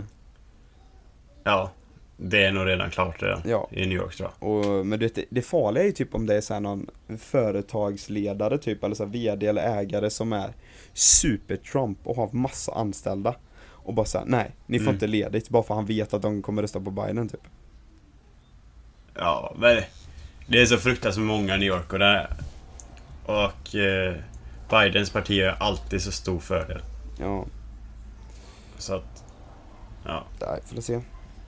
[1.45, 1.71] Ja.
[2.21, 3.43] Det är nog redan klart redan.
[3.45, 3.69] Ja.
[3.73, 4.49] I New York tror jag.
[4.49, 6.87] Och, men vet, det, det farliga är ju typ om det är så någon
[7.19, 10.51] företagsledare typ, eller så VD eller ägare som är
[10.93, 13.35] super-Trump och har massa anställda.
[13.71, 14.95] Och bara såhär, nej, ni får Mm.
[14.95, 17.41] inte ledigt bara för han vet att de kommer rösta på Biden typ.
[19.15, 19.83] Ja, men
[20.47, 21.93] det är så fruktansvärt många New York
[23.27, 24.15] och eh,
[24.71, 26.83] Bidens parti är alltid så stor fördel.
[27.19, 27.47] Ja,
[28.79, 29.25] Så att...
[30.05, 30.25] Ja.
[30.41, 31.01] nej, får se.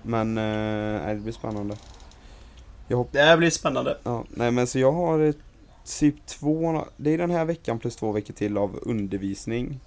[0.02, 1.76] Men, eh, nej, det blir spännande.
[2.88, 3.98] Jag hoppas Det här blir spännande.
[4.02, 5.34] Ja, nej men så jag har
[5.98, 9.80] typ två, det är den här veckan plus två veckor till av undervisning.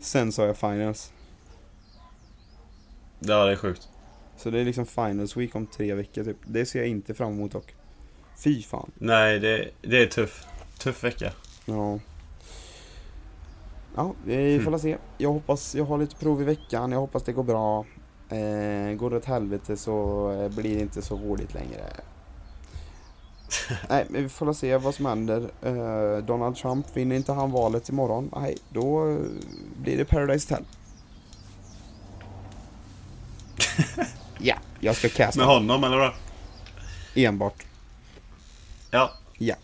[0.00, 1.12] Sen så har jag finals.
[3.20, 3.88] Ja, det är sjukt.
[4.36, 6.36] Så det är liksom finals week om tre veckor typ.
[6.44, 7.74] Det ser jag inte fram emot dock.
[8.44, 8.90] Fy fan.
[8.94, 10.46] Nej, det, det är tuff.
[10.78, 11.32] Tuff vecka.
[11.64, 11.98] Ja.
[13.96, 14.96] Ja, vi får la se.
[15.18, 17.84] Jag hoppas, jag har lite prov i veckan, jag hoppas det går bra.
[18.30, 21.82] Eh, går det åt helvete så eh, blir det inte så roligt längre.
[23.88, 25.50] Nej, men vi får se vad som händer.
[25.62, 29.18] Eh, Donald Trump, vinner inte han valet imorgon, nej, då eh,
[29.76, 30.66] blir det Paradise Hotel.
[34.38, 36.12] ja, jag ska casta Med honom, eller vad?
[37.14, 37.62] enbart.
[38.90, 39.12] Ja.
[39.38, 39.54] Ja.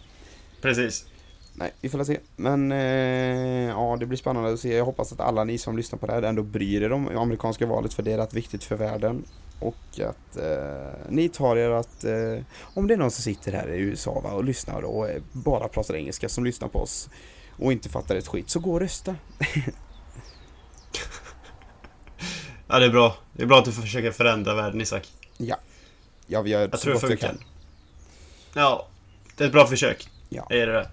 [0.60, 1.06] Precis.
[1.55, 2.18] Nej, vi får la se.
[2.36, 4.76] Men eh, ja, det blir spännande att se.
[4.76, 7.66] Jag hoppas att alla ni som lyssnar på det här ändå bryr er om amerikanska
[7.66, 9.24] valet för det är rätt viktigt för världen.
[9.61, 12.44] Och att eh, ni tar er att, eh,
[12.74, 15.68] om det är någon som sitter här i USA va, och lyssnar och eh, bara
[15.68, 17.09] pratar engelska som lyssnar på oss
[17.59, 19.16] och inte fattar ett skit, så gå och rösta.
[22.68, 23.16] Ja, det är bra.
[23.32, 25.09] Det är bra att du försöker förändra världen, Isak.
[25.36, 25.57] Ja.
[26.26, 27.28] Ja, vi gör Jag så tror det vi funkar.
[27.28, 27.38] kan.
[28.55, 28.86] Ja,
[29.36, 30.09] det är ett bra försök.
[30.28, 30.46] Ja.
[30.48, 30.88] Det är det.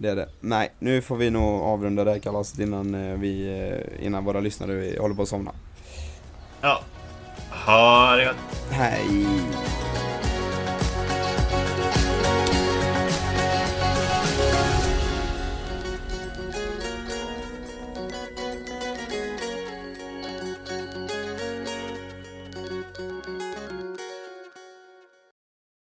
[0.00, 0.28] Det är det.
[0.40, 3.58] Nej, nu får vi nog avrunda det här kalaset innan, eh, vi,
[3.98, 5.52] eh, innan våra lyssnare håller på att somna.
[6.60, 6.80] Ja.
[7.66, 8.70] Ha det gott.
[8.70, 9.26] Hej!